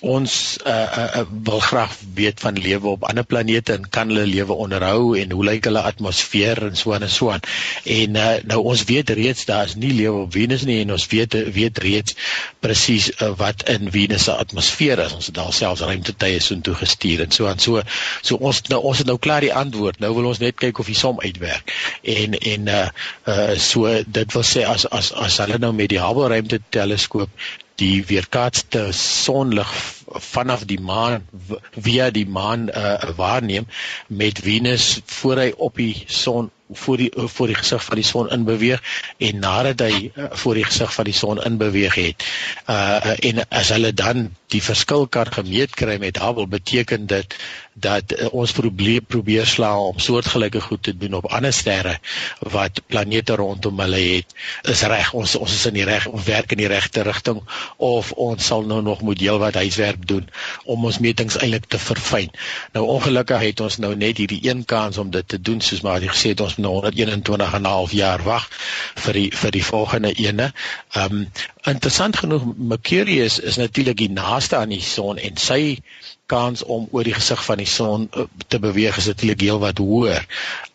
ons 0.00 0.58
uh, 0.66 0.72
uh, 0.72 1.22
wil 1.42 1.60
graag 1.60 1.96
weet 2.14 2.40
van 2.40 2.58
lewe 2.58 2.88
op 2.88 3.04
ander 3.04 3.24
planete 3.24 3.72
en 3.72 3.88
kan 3.88 4.08
hulle 4.08 4.26
lewe 4.26 4.54
onderhou 4.54 5.16
en 5.18 5.32
hoe 5.34 5.44
lyk 5.44 5.66
hulle 5.68 5.82
atmosfeer 5.90 6.62
en 6.68 6.76
so 6.76 6.92
en 6.92 7.08
so 7.10 7.30
aan. 7.30 7.42
En 7.84 8.16
uh, 8.16 8.26
nou 8.50 8.60
ons 8.72 8.84
weet 8.84 9.10
reeds 9.10 9.44
daar 9.48 9.64
is 9.64 9.74
nie 9.74 9.92
lewe 9.92 10.24
op 10.26 10.32
Venus 10.32 10.64
nie 10.68 10.80
en 10.82 10.92
ons 10.94 11.06
weet 11.10 11.34
weet 11.54 11.78
reeds 11.82 12.16
presies 12.60 13.10
uh, 13.18 13.32
wat 13.40 13.66
in 13.68 13.90
Venus 13.90 14.28
se 14.28 14.34
atmosfeer 14.34 15.02
is. 15.06 15.14
Ons 15.18 15.30
het 15.32 15.38
al 15.42 15.52
selfs 15.52 15.84
ruimtetuie 15.86 16.40
so 16.40 16.54
intoe 16.54 16.76
gestuur 16.78 17.24
en 17.26 17.34
so 17.34 17.50
aan 17.50 17.62
so 17.62 17.82
so 18.22 18.38
ons 18.38 18.62
nou 18.72 18.80
ons 18.90 19.02
het 19.02 19.10
nou 19.10 19.18
klaar 19.18 19.46
die 19.46 19.54
antwoord. 19.54 20.00
Nou 20.02 20.14
wil 20.18 20.30
ons 20.32 20.42
net 20.42 20.58
kyk 20.58 20.78
of 20.78 20.90
die 20.90 20.98
som 20.98 21.20
uitwerk. 21.20 21.74
En 22.02 22.38
en 22.38 22.74
uh, 22.74 22.82
uh 23.28 23.54
so 23.58 23.90
dit 24.06 24.36
wil 24.36 24.46
sê 24.46 24.66
as 24.66 24.86
as 24.86 25.12
as 25.12 25.40
hulle 25.42 25.58
nou 25.58 25.72
met 25.74 25.90
die 25.90 26.02
Hubble 26.02 26.28
ruimteteleskoop 26.34 27.30
die 27.78 28.08
weerkaatste 28.08 28.92
sonlig 28.92 29.97
vanaf 30.08 30.64
die 30.64 30.80
maan 30.80 31.26
via 31.70 32.10
die 32.10 32.26
maan 32.28 32.68
uh, 32.68 33.10
waarneem 33.16 33.66
met 34.06 34.38
Venus 34.38 35.00
voor 35.04 35.36
hy 35.36 35.52
op 35.56 35.76
die 35.76 36.04
son 36.06 36.50
voor 36.70 36.96
die 36.96 37.10
voor 37.14 37.46
die 37.46 37.56
gesig 37.56 37.84
van 37.84 37.94
die 37.94 38.04
son 38.04 38.30
in 38.30 38.44
beweeg 38.44 38.82
en 39.16 39.38
nadat 39.38 39.80
hy 39.80 40.10
uh, 40.14 40.24
voor 40.30 40.54
die 40.54 40.64
gesig 40.64 40.92
van 40.94 41.04
die 41.08 41.16
son 41.16 41.40
in 41.44 41.56
beweeg 41.56 41.94
het. 41.94 42.26
Uh 42.68 43.16
en 43.28 43.40
as 43.48 43.72
hulle 43.72 43.92
dan 43.94 44.28
die 44.52 44.62
verskil 44.62 45.06
kan 45.06 45.32
gemeet 45.32 45.74
kry 45.76 45.96
met 46.00 46.20
Hubble 46.20 46.46
beteken 46.46 47.06
dit 47.06 47.36
dat 47.72 48.12
uh, 48.12 48.28
ons 48.32 48.52
probeer 48.52 49.00
probeer 49.00 49.46
slaag 49.46 49.94
om 49.94 49.98
soortgelyke 49.98 50.60
goed 50.60 50.82
te 50.82 50.96
doen 50.96 51.14
op 51.20 51.30
ander 51.32 51.52
sterre 51.52 51.98
wat 52.52 52.82
planete 52.86 53.36
rondom 53.36 53.80
hulle 53.80 54.00
het. 54.00 54.36
Is 54.62 54.82
reg 54.82 55.12
ons 55.14 55.36
ons 55.40 55.54
is 55.54 55.66
in 55.70 55.78
die 55.80 55.88
reg 55.88 56.08
werk 56.28 56.52
in 56.52 56.62
die 56.64 56.70
regte 56.70 57.02
rigting 57.06 57.40
of 57.76 58.12
ons 58.12 58.44
sal 58.46 58.66
nou 58.68 58.82
nog 58.82 59.00
moet 59.02 59.20
heelwat 59.24 59.56
huiswerk 59.60 59.97
doen 60.06 60.28
om 60.64 60.84
ons 60.84 60.98
metings 60.98 61.38
eintlik 61.38 61.66
te 61.66 61.78
verfyn. 61.78 62.30
Nou 62.72 62.84
ongelukkig 62.86 63.40
het 63.40 63.60
ons 63.60 63.78
nou 63.78 63.94
net 63.96 64.16
hierdie 64.16 64.40
een 64.48 64.64
kans 64.64 64.98
om 64.98 65.10
dit 65.10 65.28
te 65.28 65.40
doen 65.40 65.60
soos 65.60 65.82
maar 65.86 66.02
jy 66.02 66.12
gesê 66.12 66.34
het 66.34 66.40
ons 66.40 66.56
nou 66.56 66.72
121 66.72 67.54
en 67.54 67.62
'n 67.62 67.72
half 67.72 67.92
jaar 67.92 68.22
wag 68.22 68.48
vir 68.94 69.12
die 69.12 69.30
vir 69.30 69.50
die 69.50 69.64
volgende 69.64 70.12
ene. 70.12 70.52
Ehm 70.92 71.12
um, 71.12 71.30
interessant 71.64 72.16
genoeg 72.16 72.44
Mercurius 72.56 73.38
is 73.40 73.56
natuurlik 73.56 73.96
die 73.96 74.10
naaste 74.10 74.56
aan 74.56 74.68
die 74.68 74.82
son 74.82 75.18
en 75.18 75.36
sy 75.36 75.78
kans 76.28 76.62
om 76.64 76.86
oor 76.92 77.06
die 77.08 77.16
gesig 77.16 77.40
van 77.44 77.60
die 77.60 77.68
son 77.68 78.06
uh, 78.12 78.26
te 78.52 78.60
beweeg 78.62 78.96
is 79.00 79.08
natuurlik 79.10 79.42
heelwat 79.46 79.80
hoër. 79.80 80.26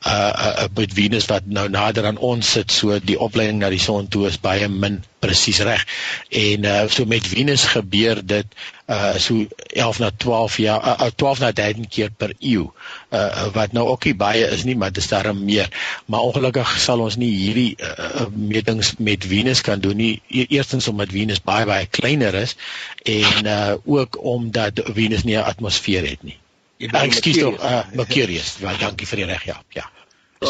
Uh, 0.08 0.66
uh 0.68 0.88
Venus 0.98 1.30
wat 1.30 1.46
nou 1.46 1.68
nader 1.70 2.08
aan 2.10 2.18
ons 2.18 2.52
sit, 2.58 2.72
so 2.72 2.98
die 3.00 3.20
opleiding 3.20 3.62
na 3.62 3.70
die 3.74 3.82
son 3.82 4.10
toe 4.12 4.26
is 4.28 4.40
baie 4.42 4.68
min 4.68 5.02
presies 5.24 5.62
reg. 5.64 5.86
En 6.30 6.66
uh 6.70 6.80
so 6.90 7.06
met 7.06 7.28
Venus 7.28 7.68
gebeur 7.76 8.24
dit 8.26 8.58
uh 8.90 9.14
so 9.22 9.46
11 9.70 10.00
na 10.04 10.12
12 10.26 10.58
jaar 10.66 10.90
uh, 10.96 11.12
12 11.16 11.46
na 11.46 11.52
13 11.62 11.88
keer 11.88 12.12
per 12.18 12.34
eeu 12.40 12.72
uh 13.14 13.48
wat 13.54 13.72
nou 13.78 13.86
ook 13.88 14.06
nie 14.10 14.16
baie 14.18 14.46
is 14.56 14.64
nie 14.68 14.76
maar 14.76 14.92
dis 14.92 15.08
daarom 15.08 15.44
meer. 15.46 15.70
Maar 16.06 16.20
ongelukkig 16.30 16.76
sal 16.80 17.00
ons 17.06 17.18
nie 17.22 17.32
hierdie 17.32 17.76
uh, 17.80 18.28
metings 18.34 18.96
met 18.98 19.26
Venus 19.26 19.62
kan 19.62 19.80
doen 19.80 19.98
nie. 19.98 20.22
E-, 20.28 20.48
eerstens 20.50 20.88
omdat 20.88 21.14
Venus 21.14 21.42
baie 21.42 21.66
baie 21.70 21.86
kleiner 21.86 22.34
is 22.34 22.56
en 23.04 23.46
uh 23.46 23.74
ook 23.86 24.18
omdat 24.24 24.82
Venus 24.94 25.24
nie 25.24 25.38
'n 25.38 25.50
atmosfeer 25.54 26.10
het 26.10 26.24
nie. 26.24 26.38
Ekskuus 26.78 27.38
tog 27.38 27.60
uh 27.64 27.84
Mercurius. 27.94 28.58
baie 28.62 28.78
dankie 28.78 29.08
vir 29.08 29.24
die 29.24 29.26
reg 29.26 29.46
ja. 29.46 29.62
Ja 29.70 29.90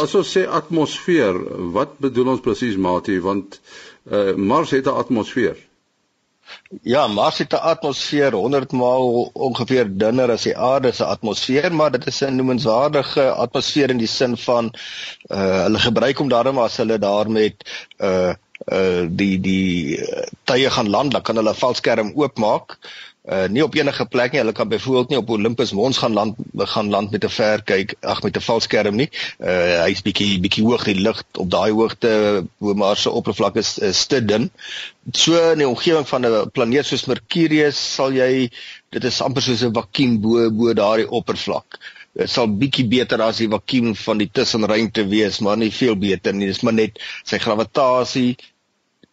as 0.02 0.16
ons 0.18 0.32
sê 0.36 0.46
atmosfeer 0.50 1.38
wat 1.76 1.98
bedoel 2.04 2.34
ons 2.36 2.44
presies 2.46 2.78
maatie 2.80 3.20
want 3.22 3.60
uh 4.10 4.34
Mars 4.36 4.74
het 4.76 4.88
'n 4.88 5.00
atmosfeer 5.04 5.58
Ja, 6.82 7.08
Mars 7.08 7.38
het 7.38 7.54
'n 7.54 7.56
atmosfeer 7.56 8.34
100 8.34 8.72
maal 8.72 9.30
ongeveer 9.34 9.98
dunner 9.98 10.32
as 10.32 10.44
die 10.44 10.58
aarde 10.58 10.92
se 10.92 11.06
atmosfeer, 11.06 11.74
maar 11.74 11.92
dit 11.92 12.08
is 12.08 12.22
'n 12.22 12.36
noemenswaardige 12.36 13.30
atmosfeer 13.32 13.90
in 13.90 13.98
die 13.98 14.08
sin 14.08 14.38
van 14.38 14.74
uh 15.28 15.64
hulle 15.64 15.80
gebruik 15.80 16.18
hom 16.18 16.30
daarom 16.30 16.58
as 16.60 16.78
hulle 16.78 16.98
daar 17.00 17.30
met 17.30 17.56
uh 18.00 18.34
uh 18.72 19.06
die 19.10 19.40
die 19.40 20.00
tye 20.44 20.70
gaan 20.70 20.90
land, 20.90 21.12
dan 21.12 21.22
kan 21.22 21.36
hulle 21.36 21.50
'n 21.52 21.64
valskerm 21.66 22.12
oopmaak 22.16 22.78
uh 23.24 23.46
nie 23.48 23.64
op 23.64 23.76
enige 23.76 24.06
plek 24.12 24.34
nie. 24.34 24.42
Hulle 24.42 24.52
kan 24.52 24.68
byvoorbeeld 24.68 25.10
nie 25.10 25.18
op 25.18 25.30
Olympus 25.30 25.72
Mons 25.72 25.98
gaan 25.98 26.14
land 26.14 26.36
gaan 26.58 26.90
land 26.90 27.12
met 27.12 27.24
'n 27.24 27.30
ver 27.30 27.64
kyk, 27.64 27.96
ag 28.02 28.22
met 28.24 28.36
'n 28.36 28.42
valskerm 28.42 28.96
nie. 28.96 29.10
Uh 29.40 29.84
hy's 29.84 30.02
bietjie 30.02 30.40
bietjie 30.40 30.64
hoog 30.64 30.84
die 30.84 31.00
lig 31.00 31.24
op 31.32 31.50
daai 31.50 31.72
hoogte 31.72 32.44
bo 32.60 32.74
Mars 32.74 33.02
se 33.02 33.10
oppervlak 33.10 33.56
is, 33.56 33.78
is 33.78 34.06
te 34.06 34.26
dun. 34.26 34.52
So 35.14 35.52
in 35.52 35.58
die 35.58 35.68
omgewing 35.68 36.08
van 36.08 36.26
'n 36.26 36.52
planeet 36.52 36.86
soos 36.86 37.06
Mercurius 37.06 37.96
sal 37.96 38.12
jy 38.12 38.52
dit 38.90 39.04
is 39.04 39.22
amper 39.22 39.42
soos 39.42 39.64
'n 39.64 39.74
vakuum 39.74 40.20
bo 40.22 40.52
bo 40.52 40.74
daardie 40.74 41.10
oppervlak. 41.10 41.80
Dit 42.14 42.30
sal 42.30 42.48
bietjie 42.48 42.88
beter 42.88 43.22
as 43.22 43.38
die 43.38 43.50
vakuum 43.50 43.96
van 43.96 44.18
die 44.18 44.30
tussenruimte 44.32 45.08
wees, 45.08 45.40
maar 45.40 45.58
nie 45.58 45.72
veel 45.72 45.96
beter 45.96 46.34
nie. 46.34 46.48
Dis 46.48 46.62
maar 46.62 46.74
net 46.74 47.00
sy 47.24 47.38
gravitasie 47.38 48.38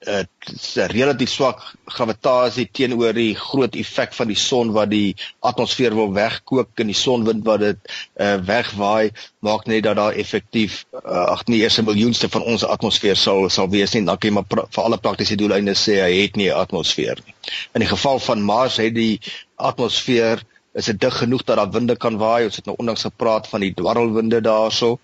uh, 0.09 0.25
'n 0.25 0.91
relatief 0.93 1.29
swak 1.29 1.61
gravitasie 1.85 2.69
teenoor 2.73 3.13
die 3.13 3.35
groot 3.37 3.75
effek 3.77 4.15
van 4.17 4.31
die 4.33 4.39
son 4.39 4.73
wat 4.73 4.91
die 4.91 5.15
atmosfeer 5.41 5.95
wil 5.95 6.13
wegkook 6.17 6.81
en 6.81 6.93
die 6.93 6.97
sonwind 6.97 7.45
wat 7.45 7.61
dit 7.61 7.93
uh, 8.17 8.37
wegwaai 8.49 9.11
maak 9.45 9.67
net 9.67 9.85
dat 9.85 9.97
daar 9.97 10.17
effektief 10.17 10.85
uh, 11.05 11.27
ag 11.35 11.45
nee 11.47 11.61
eers 11.61 11.79
'n 11.79 11.85
miljoenste 11.85 12.29
van 12.29 12.43
ons 12.43 12.65
atmosfeer 12.65 13.17
sal 13.17 13.49
sal 13.51 13.69
wees 13.69 13.93
nie 13.95 14.05
dan 14.05 14.19
kan 14.19 14.31
jy 14.31 14.35
maar 14.35 14.49
vir 14.49 14.85
alle 14.85 14.99
praktiese 14.99 15.37
doeleinde 15.37 15.77
sê 15.77 16.01
hy 16.01 16.23
het 16.23 16.37
nie 16.37 16.49
'n 16.49 16.57
atmosfeer 16.57 17.21
nie. 17.27 17.35
In 17.75 17.85
die 17.85 17.93
geval 17.93 18.19
van 18.19 18.43
Mars 18.43 18.77
het 18.77 18.95
die 18.95 19.21
atmosfeer 19.57 20.41
is 20.73 20.87
dit 20.87 21.01
dig 21.01 21.17
genoeg 21.19 21.43
dat 21.45 21.57
daar 21.57 21.71
winde 21.71 21.97
kan 21.97 22.17
waai. 22.17 22.45
Ons 22.45 22.57
het 22.57 22.65
nou 22.65 22.77
onlangs 22.79 23.03
gepraat 23.03 23.49
van 23.49 23.61
die 23.61 23.75
dwarrelwinde 23.75 24.41
daarso 24.41 24.99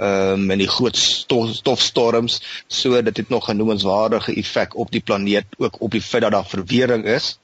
ehm 0.00 0.42
um, 0.42 0.50
en 0.50 0.58
die 0.58 0.68
groot 0.68 0.96
stof, 0.96 1.50
stofstorms 1.54 2.40
so 2.66 3.02
dit 3.02 3.16
het 3.16 3.28
nog 3.28 3.48
'n 3.48 3.56
noemenswaardige 3.56 4.34
effek 4.34 4.76
op 4.76 4.90
die 4.90 5.00
planeet 5.00 5.46
ook 5.58 5.80
op 5.80 5.90
die 5.90 6.02
feit 6.02 6.22
dat 6.22 6.32
daar 6.32 6.46
verwering 6.46 7.04
is. 7.04 7.38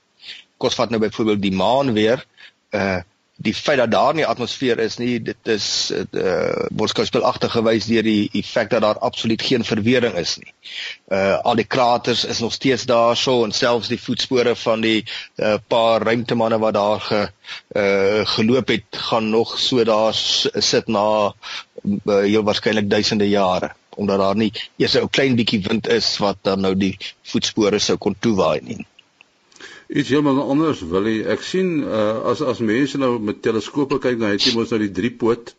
Kos 0.56 0.74
vat 0.74 0.90
nou 0.90 1.00
byvoorbeeld 1.00 1.42
die 1.42 1.52
maan 1.52 1.92
weer 1.92 2.24
uh 2.70 3.00
die 3.36 3.54
feit 3.54 3.78
dat 3.78 3.90
daar 3.90 4.14
nie 4.14 4.24
atmosfeer 4.26 4.78
is 4.80 4.96
nie 4.96 5.18
dit 5.22 5.48
is 5.52 5.90
uh 5.92 6.04
eh, 6.20 6.66
boskouspelagtig 6.72 7.52
gewys 7.52 7.84
deur 7.84 8.02
die 8.02 8.30
effek 8.32 8.70
dat 8.70 8.80
daar 8.80 8.98
absoluut 8.98 9.42
geen 9.42 9.64
verwering 9.64 10.14
is 10.16 10.36
nie. 10.40 10.52
Uh 11.12 11.36
al 11.44 11.60
die 11.60 11.68
kraters 11.68 12.24
is 12.24 12.40
nog 12.40 12.52
steeds 12.52 12.86
daar 12.88 13.16
so 13.16 13.44
en 13.44 13.52
selfs 13.52 13.92
die 13.92 14.00
voetspore 14.00 14.56
van 14.56 14.80
die 14.80 15.04
uh 15.36 15.54
paar 15.68 16.02
ruimtemanne 16.02 16.58
wat 16.58 16.74
daar 16.74 17.00
ge 17.00 17.20
uh 17.76 18.24
geloop 18.24 18.68
het 18.68 19.00
gaan 19.10 19.30
nog 19.30 19.58
so 19.60 19.84
daar 19.84 20.14
sit 20.14 20.88
na 20.88 21.34
uh, 21.86 22.20
heel 22.22 22.44
waarskynlik 22.46 22.90
duisende 22.90 23.28
jare 23.28 23.72
omdat 23.96 24.18
daar 24.20 24.36
nie 24.36 24.52
eers 24.76 24.96
'n 25.00 25.08
klein 25.08 25.36
bietjie 25.36 25.62
wind 25.68 25.88
is 25.88 26.18
wat 26.18 26.38
dan 26.42 26.60
nou 26.60 26.74
die 26.74 26.96
voetspore 27.22 27.78
sou 27.78 27.96
kon 27.96 28.16
toewaai 28.18 28.60
nie. 28.62 28.86
Iets 29.88 30.08
heeltemal 30.08 30.50
anders 30.50 30.80
wil 30.80 31.06
jy 31.06 31.22
ek 31.24 31.42
sien 31.42 31.84
uh, 31.84 32.26
as 32.32 32.42
as 32.42 32.58
mense 32.58 32.98
nou 32.98 33.18
met 33.18 33.42
teleskope 33.42 33.98
kyk 33.98 34.18
dan 34.18 34.34
het 34.34 34.44
jy 34.44 34.54
mos 34.54 34.70
nou 34.70 34.80
die 34.82 34.92
drie 34.92 35.14
poot 35.14 35.54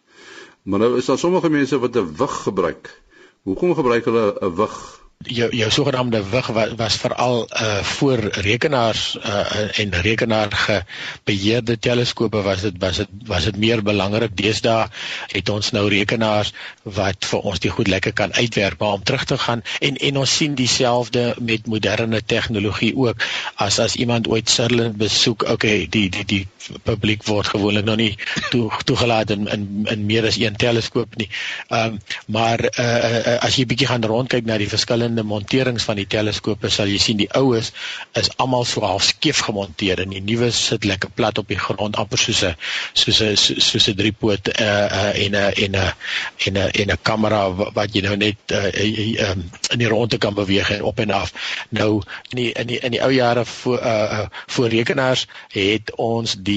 maar 0.67 0.79
nou 0.79 0.97
is 0.97 1.05
daar 1.05 1.17
sommige 1.17 1.49
mense 1.49 1.79
wat 1.79 1.95
'n 1.95 2.13
wig 2.17 2.35
gebruik. 2.43 3.01
Hoekom 3.43 3.75
gebruik 3.75 4.05
hulle 4.05 4.37
'n 4.41 4.55
wig? 4.55 5.06
Jou 5.25 5.55
jou 5.55 5.71
sogenaamde 5.71 6.29
wig 6.29 6.47
was, 6.47 6.73
was 6.77 6.95
veral 6.95 7.47
uh 7.61 7.77
voor 7.83 8.19
rekenaars 8.19 9.17
uh 9.25 9.79
en 9.79 10.01
rekenaar 10.01 10.51
gebeheerde 10.51 11.79
teleskope 11.79 12.41
was 12.41 12.61
dit 12.61 12.73
was 12.79 12.97
dit 12.97 13.07
was 13.25 13.43
dit 13.43 13.57
meer 13.57 13.83
belangrik. 13.83 14.37
Deesdae 14.37 14.87
het 15.27 15.49
ons 15.49 15.71
nou 15.71 15.87
rekenaars 15.89 16.53
wat 16.83 17.25
vir 17.25 17.39
ons 17.39 17.59
die 17.59 17.71
goed 17.71 17.87
lekker 17.87 18.13
kan 18.13 18.33
uitwerk 18.33 18.79
maar 18.79 18.93
om 18.93 19.03
terug 19.03 19.25
te 19.25 19.37
gaan. 19.37 19.63
En 19.79 19.95
en 19.95 20.17
ons 20.17 20.35
sien 20.35 20.55
dieselfde 20.55 21.35
met 21.39 21.67
moderne 21.67 22.23
tegnologie 22.25 22.95
ook. 22.95 23.17
As 23.55 23.79
as 23.79 23.95
iemand 23.95 24.27
ooit 24.27 24.49
Sutherland 24.49 24.97
besoek 24.97 25.43
okay 25.43 25.87
die 25.89 26.09
die 26.09 26.25
die 26.25 26.47
publiek 26.83 27.23
word 27.27 27.47
gewoonlik 27.47 27.85
nog 27.85 27.97
nie 27.99 28.17
toe 28.49 28.69
toegelaat 28.85 29.29
in 29.35 29.47
in 29.47 29.85
in 29.91 30.05
meer 30.05 30.25
as 30.27 30.37
een 30.39 30.55
teleskoop 30.55 31.15
nie. 31.15 31.29
Ehm 31.69 31.97
um, 31.97 31.99
maar 32.25 32.59
uh, 32.79 32.85
uh 32.85 33.35
as 33.47 33.55
jy 33.55 33.65
bietjie 33.65 33.87
gaan 33.87 34.03
rondkyk 34.03 34.45
na 34.45 34.57
die 34.57 34.69
verskillende 34.69 35.23
monterings 35.23 35.83
van 35.87 35.95
die 35.99 36.07
teleskope 36.07 36.69
sal 36.69 36.87
jy 36.91 36.97
sien 37.01 37.17
die 37.21 37.29
oues 37.39 37.71
is 38.19 38.29
almal 38.37 38.65
so 38.65 38.81
half 38.81 39.03
skeef 39.03 39.43
gemonteer 39.47 40.01
en 40.03 40.15
die 40.15 40.23
nuwe 40.23 40.51
sit 40.51 40.85
lekker 40.85 41.11
plat 41.15 41.37
op 41.37 41.47
die 41.47 41.59
grond 41.59 41.95
amper 41.95 42.19
soos 42.21 42.43
'n 42.43 42.55
soos 42.93 43.21
'n 43.21 43.35
soos 43.37 43.87
'n 43.87 43.95
driepoot 43.95 44.51
uh, 44.59 44.87
uh, 44.99 45.13
en 45.25 45.35
'n 45.35 45.53
en 45.63 45.75
'n 45.75 45.93
en 46.45 46.57
'n 46.57 46.69
en 46.81 46.91
'n 46.91 46.99
kamera 47.01 47.41
wat 47.53 47.93
jy 47.93 48.01
nou 48.01 48.15
net 48.15 48.37
uh, 48.51 48.71
uh, 48.73 49.29
um, 49.29 49.49
in 49.71 49.79
die 49.79 49.87
ronde 49.87 50.17
kan 50.17 50.33
beweeg 50.33 50.71
en 50.71 50.83
op 50.83 50.99
en 50.99 51.11
af. 51.11 51.33
Nou 51.69 52.01
in 52.29 52.37
die 52.41 52.51
in 52.51 52.67
die 52.67 52.79
in 52.79 52.91
die 52.91 53.01
ou 53.03 53.11
jare 53.11 53.45
voor 53.45 53.79
uh, 53.79 54.19
uh, 54.19 54.25
voor 54.47 54.67
rekenaars 54.67 55.27
het 55.53 55.95
ons 55.95 56.35
die 56.39 56.56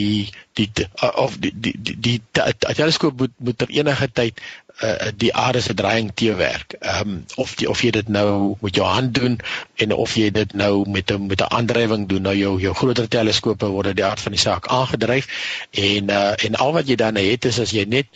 die 0.59 0.71
uh, 1.03 1.13
of 1.15 1.37
die 1.39 1.53
die 1.55 1.75
die, 1.79 1.97
die, 2.01 2.19
die 2.33 2.75
teleskoop 2.75 3.19
moet 3.19 3.33
moet 3.37 3.59
ter 3.59 3.71
enige 3.71 4.09
tyd 4.13 4.41
uh, 4.83 5.11
die 5.17 5.33
aarde 5.35 5.61
se 5.61 5.75
draaiing 5.75 6.11
teewerk. 6.15 6.77
Ehm 6.81 7.09
um, 7.09 7.25
of 7.37 7.55
die, 7.55 7.69
of 7.71 7.83
jy 7.83 7.91
dit 7.91 8.09
nou 8.09 8.57
met 8.61 8.75
jou 8.75 8.87
hand 8.87 9.15
doen 9.15 9.39
en 9.77 9.95
of 9.95 10.15
jy 10.17 10.31
dit 10.31 10.55
nou 10.55 10.89
met 10.89 11.13
'n 11.13 11.27
met 11.27 11.41
'n 11.41 11.55
aandrywing 11.61 12.09
doen. 12.09 12.23
Nou 12.23 12.37
jou 12.37 12.61
jou 12.61 12.75
groter 12.75 13.09
teleskope 13.09 13.67
word 13.67 13.97
die 13.97 14.05
aard 14.05 14.21
van 14.21 14.33
die 14.33 14.41
saak 14.41 14.67
aangedryf 14.67 15.27
en 15.71 16.11
uh, 16.11 16.33
en 16.45 16.55
al 16.55 16.73
wat 16.73 16.89
jy 16.89 16.97
dan 16.97 17.17
het 17.17 17.45
is 17.45 17.61
as 17.61 17.71
jy 17.71 17.85
net 17.85 18.07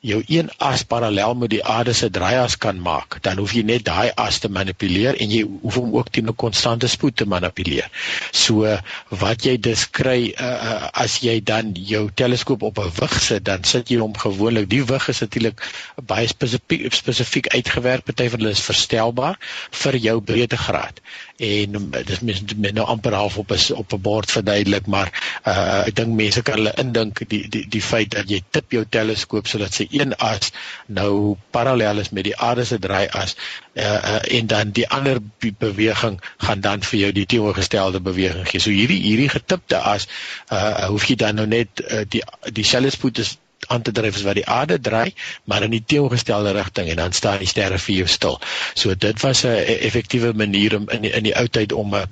jou 0.00 0.22
een 0.26 0.50
as 0.62 0.84
parallel 0.84 1.34
met 1.34 1.50
die 1.50 1.62
aarde 1.64 1.92
se 1.92 2.10
draaias 2.10 2.56
kan 2.56 2.80
maak, 2.80 3.18
dan 3.22 3.38
hoef 3.38 3.52
jy 3.56 3.62
net 3.66 3.84
daai 3.84 4.10
as 4.16 4.38
te 4.38 4.48
manipuleer 4.52 5.16
en 5.20 5.30
jy 5.32 5.42
hoef 5.62 5.78
hom 5.80 5.94
ook 5.96 6.10
teen 6.12 6.28
'n 6.28 6.34
konstante 6.34 6.88
spoed 6.88 7.16
te 7.16 7.26
manipuleer. 7.26 7.90
So 8.32 8.78
wat 9.08 9.44
jy 9.44 9.56
dus 9.58 9.90
kry 9.90 10.32
uh, 10.38 10.46
uh, 10.46 10.88
as 10.92 11.18
jy 11.22 11.40
dan 11.40 11.72
jou 11.74 12.10
teleskoop 12.14 12.62
op 12.62 12.78
'n 12.78 12.92
wig 13.00 13.20
sit, 13.22 13.44
dan 13.44 13.64
sit 13.64 13.88
jy 13.88 13.98
hom 13.98 14.16
gewoonlik. 14.16 14.70
Die 14.70 14.84
wig 14.84 15.08
is 15.08 15.20
natuurlik 15.20 15.60
baie 16.02 16.26
spesifiek 16.26 16.92
spesifiek 16.92 17.48
uitgewerk, 17.48 18.04
party 18.04 18.28
van 18.28 18.40
hulle 18.40 18.50
is 18.50 18.60
verstelbaar 18.60 19.38
vir 19.70 19.96
jou 19.96 20.20
breedtegraad 20.20 21.00
en 21.36 21.74
um, 21.74 21.90
dis 21.90 22.20
mens 22.20 22.42
men 22.56 22.74
nou 22.74 22.86
amper 22.86 23.12
half 23.12 23.36
op 23.38 23.52
is 23.52 23.70
op 23.70 23.92
'n 23.92 24.00
bord 24.00 24.30
verduidelik 24.30 24.86
maar 24.86 25.12
uh, 25.44 25.86
ek 25.86 25.96
dink 25.96 26.14
mense 26.16 26.42
kan 26.42 26.54
hulle 26.60 26.72
indink 26.80 27.20
die 27.28 27.48
die 27.48 27.66
die 27.68 27.82
feit 27.82 28.10
dat 28.16 28.30
jy 28.30 28.40
tip 28.50 28.72
jou 28.72 28.84
teleskoop 28.88 29.46
sodat 29.46 29.74
sy 29.74 29.88
een 29.90 30.14
as 30.16 30.52
nou 30.86 31.36
parallel 31.50 31.98
is 31.98 32.10
met 32.10 32.24
die 32.24 32.36
aarde 32.36 32.64
se 32.64 32.78
draaias 32.78 33.36
uh, 33.74 33.84
uh, 33.84 34.20
en 34.38 34.46
dan 34.46 34.70
die 34.70 34.88
ander 34.88 35.20
beweging 35.58 36.20
gaan 36.38 36.60
dan 36.60 36.82
vir 36.82 36.98
jou 37.00 37.12
die 37.12 37.26
teenoorgestelde 37.26 38.00
beweging 38.00 38.48
gee. 38.48 38.60
So 38.60 38.70
hierdie 38.70 39.00
hierdie 39.02 39.28
getipte 39.28 39.78
as 39.78 40.08
uh, 40.50 40.86
hoef 40.88 41.08
jy 41.10 41.16
dan 41.16 41.40
nou 41.40 41.46
net 41.46 41.82
uh, 41.84 42.04
die 42.08 42.22
die 42.52 42.64
selespoed 42.64 43.18
is 43.18 43.36
aan 43.66 43.82
te 43.82 43.92
dryf 43.92 44.14
as 44.14 44.26
wat 44.26 44.38
die 44.38 44.46
aarde 44.46 44.80
draai, 44.80 45.14
maar 45.44 45.62
in 45.62 45.70
die 45.70 45.84
teenoorgestelde 45.86 46.52
rigting 46.56 46.88
en 46.88 46.96
dan 46.96 47.12
staan 47.12 47.38
die 47.38 47.50
sterre 47.50 47.78
vir 47.78 47.94
jou 47.94 48.06
stil. 48.08 48.40
So 48.74 48.94
dit 48.94 49.20
was 49.20 49.44
'n 49.44 49.66
effektiewe 49.88 50.32
manier 50.32 50.76
om 50.76 50.88
in 50.88 51.02
die, 51.02 51.10
in 51.10 51.22
die 51.22 51.36
ou 51.36 51.48
tyd 51.48 51.72
om 51.72 51.94
'n 51.94 52.06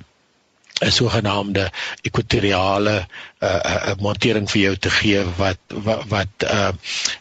'n 0.81 0.91
sogenaamde 0.91 1.71
ekwatoriale 2.01 3.07
uh, 3.45 3.91
uh, 3.91 3.93
montering 4.01 4.47
vir 4.51 4.61
jou 4.61 4.73
te 4.85 4.91
gee 4.97 5.21
wat 5.37 5.75
wat, 5.87 6.03
wat 6.11 6.45
uh, 6.47 6.71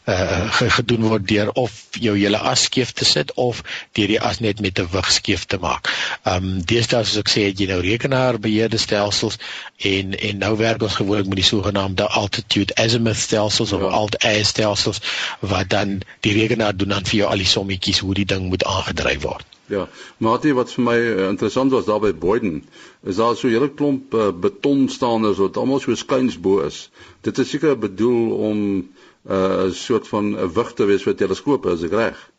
uh, 0.08 0.46
gedoen 0.78 1.06
word 1.10 1.26
deur 1.28 1.52
of 1.64 1.76
jou 2.00 2.14
hele 2.16 2.40
as 2.52 2.66
skeef 2.68 2.92
te 2.92 3.04
sit 3.08 3.32
of 3.40 3.62
deur 3.98 4.12
die 4.14 4.20
as 4.30 4.40
net 4.44 4.60
met 4.64 4.80
'n 4.80 4.88
wig 4.92 5.10
skeef 5.12 5.44
te 5.44 5.58
maak. 5.60 5.90
Um, 6.24 6.48
deesdae 6.72 7.04
soos 7.04 7.22
ek 7.22 7.32
sê, 7.34 7.46
het 7.50 7.60
jy 7.60 7.68
nou 7.70 7.80
rekenaar 7.84 8.38
beheerde 8.38 8.78
stelsels 8.78 9.38
en 9.92 10.14
en 10.18 10.38
nou 10.38 10.54
werk 10.56 10.82
ons 10.82 11.00
gewoonlik 11.00 11.30
met 11.32 11.42
die 11.42 11.50
sogenaamde 11.52 12.06
altitude 12.06 12.74
azimuth 12.74 13.20
stelsels 13.20 13.70
ja. 13.70 13.76
of 13.76 13.92
alt 13.92 14.20
a 14.24 14.34
stelsels 14.44 15.02
wat 15.40 15.68
dan 15.68 16.00
die 16.20 16.36
rekenaar 16.40 16.76
doen 16.76 16.96
dan 16.96 17.04
vir 17.04 17.18
jou 17.22 17.30
al 17.30 17.44
die 17.44 17.52
sommetjies 17.56 18.04
hoe 18.04 18.14
die 18.14 18.28
ding 18.28 18.48
moet 18.48 18.64
aangedryf 18.64 19.22
word. 19.22 19.46
Ja, 19.66 19.88
maar 20.16 20.40
dit 20.40 20.52
wat 20.52 20.72
vir 20.76 20.84
my 20.84 20.96
uh, 21.00 21.28
interessant 21.30 21.72
was 21.72 21.86
daar 21.88 22.00
by 22.00 22.10
Boyden, 22.12 22.58
is 23.08 23.16
daar 23.16 23.36
so 23.36 23.48
'n 23.48 23.52
hele 23.52 23.70
klomp 23.74 24.14
uh, 24.14 24.28
betonstaanders 24.28 25.38
wat 25.40 25.56
almal 25.56 25.80
so 25.80 25.94
skuins 26.14 26.38
bo 26.40 26.60
is. 26.62 26.90
Dit 27.22 27.38
is 27.38 27.50
seker 27.50 27.78
bedoel 27.78 28.30
om 28.48 28.58
eh, 29.26 29.34
'n 29.34 29.68
uh, 29.68 29.72
soort 29.72 30.08
van 30.08 30.24
'n 30.36 30.52
wig 30.52 30.72
te 30.72 30.84
wees 30.84 31.02
vir 31.02 31.14
teleskope, 31.14 31.72
is 31.72 31.82
ek 31.82 31.92
reg? 31.92 32.30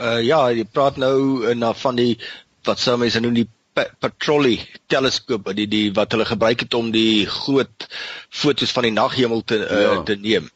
Uh 0.00 0.20
ja, 0.24 0.50
jy 0.50 0.64
praat 0.64 0.96
nou 0.96 1.54
na 1.54 1.74
van 1.74 1.96
die 1.96 2.18
wat 2.64 2.78
sou 2.78 2.96
mense 2.96 3.20
noem 3.20 3.34
die 3.34 3.48
Patrolli 3.74 4.56
teleskoop 4.90 5.52
die 5.54 5.66
die 5.70 5.84
wat 5.94 6.12
hulle 6.12 6.26
gebruik 6.26 6.64
het 6.64 6.74
om 6.74 6.90
die 6.90 7.26
groot 7.30 7.86
fotos 8.28 8.72
van 8.74 8.88
die 8.88 8.94
naghemel 8.94 9.42
te 9.46 9.58
uh, 9.62 9.82
ja. 9.82 10.02
te 10.02 10.16
neem. 10.18 10.48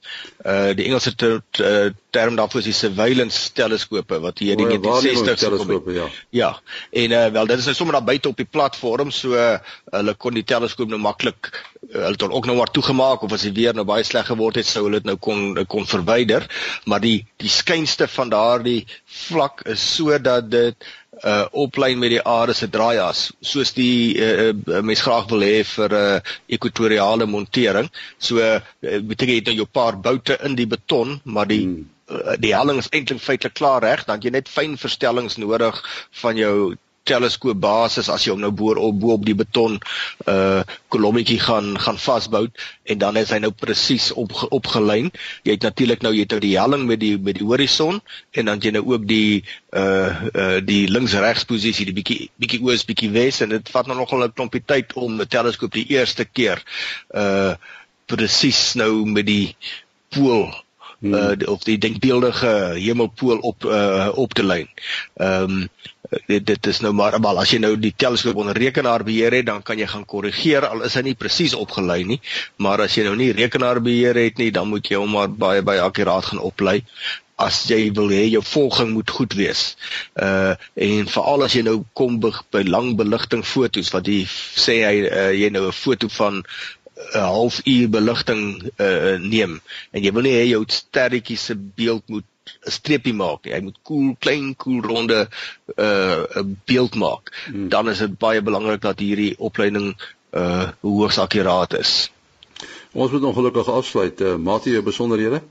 Uh 0.44 0.72
die 0.74 0.88
Engelse 0.88 1.14
ter, 1.14 1.40
ter, 1.50 1.94
term 2.10 2.36
daarvoor 2.36 2.62
is 2.62 2.70
die 2.70 2.76
surveillance 2.76 3.52
teleskope 3.52 4.18
wat 4.22 4.38
hier 4.42 4.58
in 4.58 4.68
die 4.68 4.80
1960s 4.80 5.46
gekom 5.46 5.70
het. 5.76 5.94
Ja. 5.94 6.08
ja. 6.30 6.50
En 6.90 7.16
uh 7.18 7.26
wel 7.38 7.46
dit 7.52 7.58
is 7.58 7.70
nou 7.70 7.76
sommer 7.76 7.98
daar 7.98 8.08
buite 8.10 8.28
op 8.28 8.42
die 8.42 8.50
platform 8.50 9.10
so 9.10 9.38
uh, 9.38 9.58
hulle 9.94 10.14
kon 10.14 10.34
die 10.34 10.46
teleskoop 10.46 10.90
nou 10.90 11.00
maklik 11.00 11.52
uh, 11.52 11.92
hulle 11.92 12.16
het 12.16 12.26
ook 12.28 12.50
nou 12.50 12.56
maar 12.58 12.70
toegemaak 12.74 13.22
of 13.22 13.32
as 13.32 13.46
die 13.46 13.54
weer 13.54 13.74
nou 13.74 13.86
baie 13.88 14.04
sleg 14.04 14.26
geword 14.26 14.58
het 14.60 14.66
sou 14.68 14.84
hulle 14.86 15.00
dit 15.00 15.10
nou 15.10 15.16
kon 15.20 15.64
kon 15.70 15.86
verwyder, 15.86 16.46
maar 16.84 17.02
die 17.04 17.26
die 17.42 17.50
skynste 17.52 18.08
van 18.08 18.32
daardie 18.32 18.84
vlak 19.26 19.64
is 19.70 19.82
sodat 19.96 20.50
dit 20.50 20.92
uh 21.22 21.46
oplyn 21.52 21.98
met 21.98 22.10
die 22.10 22.22
aarde 22.22 22.54
se 22.54 22.68
draaias 22.68 23.32
soos 23.40 23.72
die 23.76 24.14
uh, 24.18 24.50
uh, 24.50 24.80
mens 24.82 25.02
graag 25.06 25.28
wil 25.30 25.44
hê 25.46 25.62
vir 25.64 25.90
'n 25.90 26.16
uh, 26.16 26.20
ekwatoriale 26.56 27.26
montering. 27.26 27.90
So 28.18 28.38
uh, 28.38 28.60
beteken 28.80 29.34
het 29.34 29.46
nou 29.46 29.56
jou 29.56 29.66
paar 29.66 30.00
boute 30.00 30.38
in 30.42 30.54
die 30.54 30.66
beton, 30.66 31.20
maar 31.24 31.46
die 31.46 31.62
hmm. 31.62 31.90
uh, 32.10 32.36
die 32.38 32.54
helling 32.54 32.78
is 32.78 32.90
eintlik 32.90 33.20
feitelik 33.20 33.54
klaar 33.54 33.82
reg, 33.82 34.04
dan 34.04 34.20
jy 34.20 34.30
net 34.30 34.48
fyn 34.48 34.76
verstellings 34.76 35.36
nodig 35.36 35.80
van 36.22 36.36
jou 36.36 36.76
teleskoop 37.08 37.58
basis 37.60 38.08
as 38.12 38.24
jy 38.24 38.32
hom 38.32 38.42
nou 38.42 38.52
boor 38.54 38.80
op 38.80 38.98
bo 39.00 39.14
op 39.16 39.24
die 39.26 39.36
beton 39.36 39.78
uh 40.30 40.62
kolommetjie 40.94 41.40
gaan 41.42 41.74
gaan 41.80 41.98
vasbou 41.98 42.44
en 42.90 42.98
dan 42.98 43.18
is 43.20 43.32
hy 43.34 43.40
nou 43.42 43.50
presies 43.50 44.10
op 44.12 44.32
opgelyn. 44.54 45.10
Jy 45.44 45.56
het 45.56 45.66
natuurlik 45.66 46.04
nou 46.06 46.14
jy 46.14 46.24
het 46.24 46.34
nou 46.36 46.40
die 46.44 46.54
helling 46.58 46.86
met 46.88 47.00
die 47.02 47.14
met 47.18 47.38
die 47.38 47.46
horison 47.46 48.00
en 48.32 48.50
dan 48.50 48.62
jy 48.62 48.74
nou 48.76 48.84
ook 48.94 49.06
die 49.10 49.44
uh 49.76 50.10
uh 50.32 50.58
die 50.64 50.84
links-regs 50.88 51.46
posisie 51.50 51.88
die 51.90 51.96
bietjie 51.96 52.30
bietjie 52.40 52.62
oos 52.64 52.86
bietjie 52.88 53.12
wes 53.14 53.42
en 53.44 53.56
dit 53.56 53.72
vat 53.76 53.86
nou 53.90 53.98
nogal 53.98 54.24
'n 54.28 54.36
klompie 54.36 54.64
tyd 54.64 54.92
om 54.94 55.20
'n 55.20 55.28
teleskoop 55.28 55.72
die 55.72 55.88
eerste 55.96 56.24
keer 56.24 56.62
uh 57.14 57.54
presies 58.06 58.74
nou 58.74 59.04
met 59.08 59.26
die 59.26 59.56
pool 60.12 60.63
hmm. 61.04 61.42
uh 61.44 61.52
of 61.52 61.64
die 61.68 61.78
denkbeeldige 61.78 62.52
hemelpool 62.80 63.38
op 63.52 63.64
uh 63.64 64.10
op 64.14 64.34
te 64.34 64.44
lyn. 64.44 64.68
Ehm 65.20 65.60
um, 65.60 65.68
dit 66.26 66.46
dit 66.46 66.66
is 66.66 66.80
nou 66.84 66.92
maar 66.92 67.16
maar 67.20 67.40
as 67.42 67.52
jy 67.54 67.58
nou 67.62 67.74
die 67.80 67.94
teleskoop 67.96 68.36
onder 68.42 68.58
rekenaar 68.58 69.04
beheer 69.06 69.34
het 69.38 69.46
dan 69.46 69.62
kan 69.62 69.78
jy 69.78 69.86
gaan 69.90 70.04
korrigeer 70.04 70.66
al 70.68 70.84
is 70.88 70.94
hy 70.98 71.02
nie 71.08 71.16
presies 71.18 71.56
opgelei 71.58 72.04
nie 72.04 72.20
maar 72.56 72.84
as 72.84 72.96
jy 72.96 73.06
nou 73.08 73.16
nie 73.18 73.32
rekenaar 73.32 73.80
beheer 73.82 74.18
het 74.20 74.38
nie 74.38 74.50
dan 74.54 74.68
moet 74.68 74.90
jy 74.90 75.00
hom 75.00 75.16
maar 75.16 75.32
baie 75.32 75.62
baie 75.62 75.82
akkuraat 75.82 76.30
gaan 76.30 76.42
oplei 76.44 76.82
as 77.36 77.64
jy 77.66 77.90
wil 77.94 78.12
hê 78.14 78.28
jou 78.30 78.42
volging 78.46 78.92
moet 78.94 79.10
goed 79.10 79.34
wees. 79.34 79.62
Uh 80.14 80.54
en 80.74 81.08
veral 81.10 81.46
as 81.46 81.56
jy 81.56 81.64
nou 81.66 81.80
kom 81.98 82.20
by, 82.22 82.30
by 82.54 82.62
lang 82.68 82.94
beligting 82.98 83.42
fotos 83.42 83.90
wat 83.94 84.06
jy 84.06 84.22
sê 84.30 84.80
hy 84.84 84.94
uh, 85.08 85.32
jy 85.34 85.50
nou 85.50 85.66
'n 85.66 85.74
foto 85.74 86.08
van 86.18 86.44
'n 86.94 87.18
uh, 87.18 87.26
halfuur 87.36 87.88
beligting 87.90 88.42
uh 88.78 89.16
neem 89.18 89.60
en 89.90 90.02
jy 90.02 90.12
wil 90.14 90.26
nie 90.26 90.36
hê 90.36 90.44
jou 90.48 90.62
sterretjie 90.68 91.36
se 91.36 91.54
beeld 91.54 92.08
moet 92.08 92.26
'n 92.66 92.70
streepie 92.70 93.14
maak 93.16 93.44
nie. 93.44 93.54
Hy 93.54 93.60
moet 93.66 93.78
koel, 93.82 94.00
cool, 94.04 94.16
klein, 94.24 94.54
koel 94.56 94.80
cool, 94.80 94.90
ronde 94.90 95.20
uh 95.76 96.42
'n 96.42 96.60
beeld 96.64 96.94
maak. 96.94 97.32
Hmm. 97.46 97.68
Dan 97.68 97.88
is 97.88 97.98
dit 97.98 98.18
baie 98.18 98.42
belangrik 98.42 98.82
dat 98.82 98.98
hierdie 98.98 99.34
opleiding 99.38 99.94
uh 100.32 100.68
hoogs 100.82 101.18
akkuraat 101.18 101.78
is. 101.78 102.10
Ons 102.92 103.10
moet 103.10 103.24
ongelukkig 103.24 103.68
afsluit. 103.68 104.20
Uh, 104.20 104.36
Matie, 104.36 104.72
jou 104.72 104.82
besonderhede? 104.86 105.42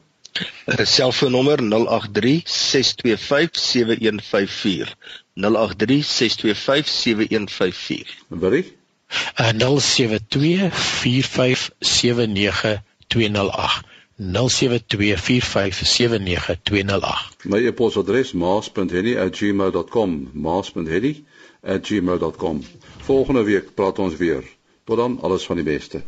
Uh, 0.66 0.86
selfoonnommer 0.88 1.60
083 1.60 2.42
625 2.46 3.60
7154. 3.60 4.96
083 5.34 6.04
625 6.04 6.88
7154. 6.88 8.16
Berig? 8.28 8.72
Uh, 9.40 9.80
072 9.80 10.70
45 10.72 11.72
79 11.80 12.82
208. 13.08 13.92
0724579208. 14.18 14.24
My 17.44 17.66
e-posadres 17.66 18.32
maas.henny@gmail.com. 18.32 20.30
maas.henny@gmail.com. 20.34 22.64
Volgende 22.98 23.44
week 23.44 23.74
praat 23.74 24.00
ons 24.00 24.16
weer. 24.16 24.44
Tot 24.84 24.98
dan, 24.98 25.20
alles 25.22 25.46
van 25.46 25.56
die 25.56 25.66
beste. 25.66 26.02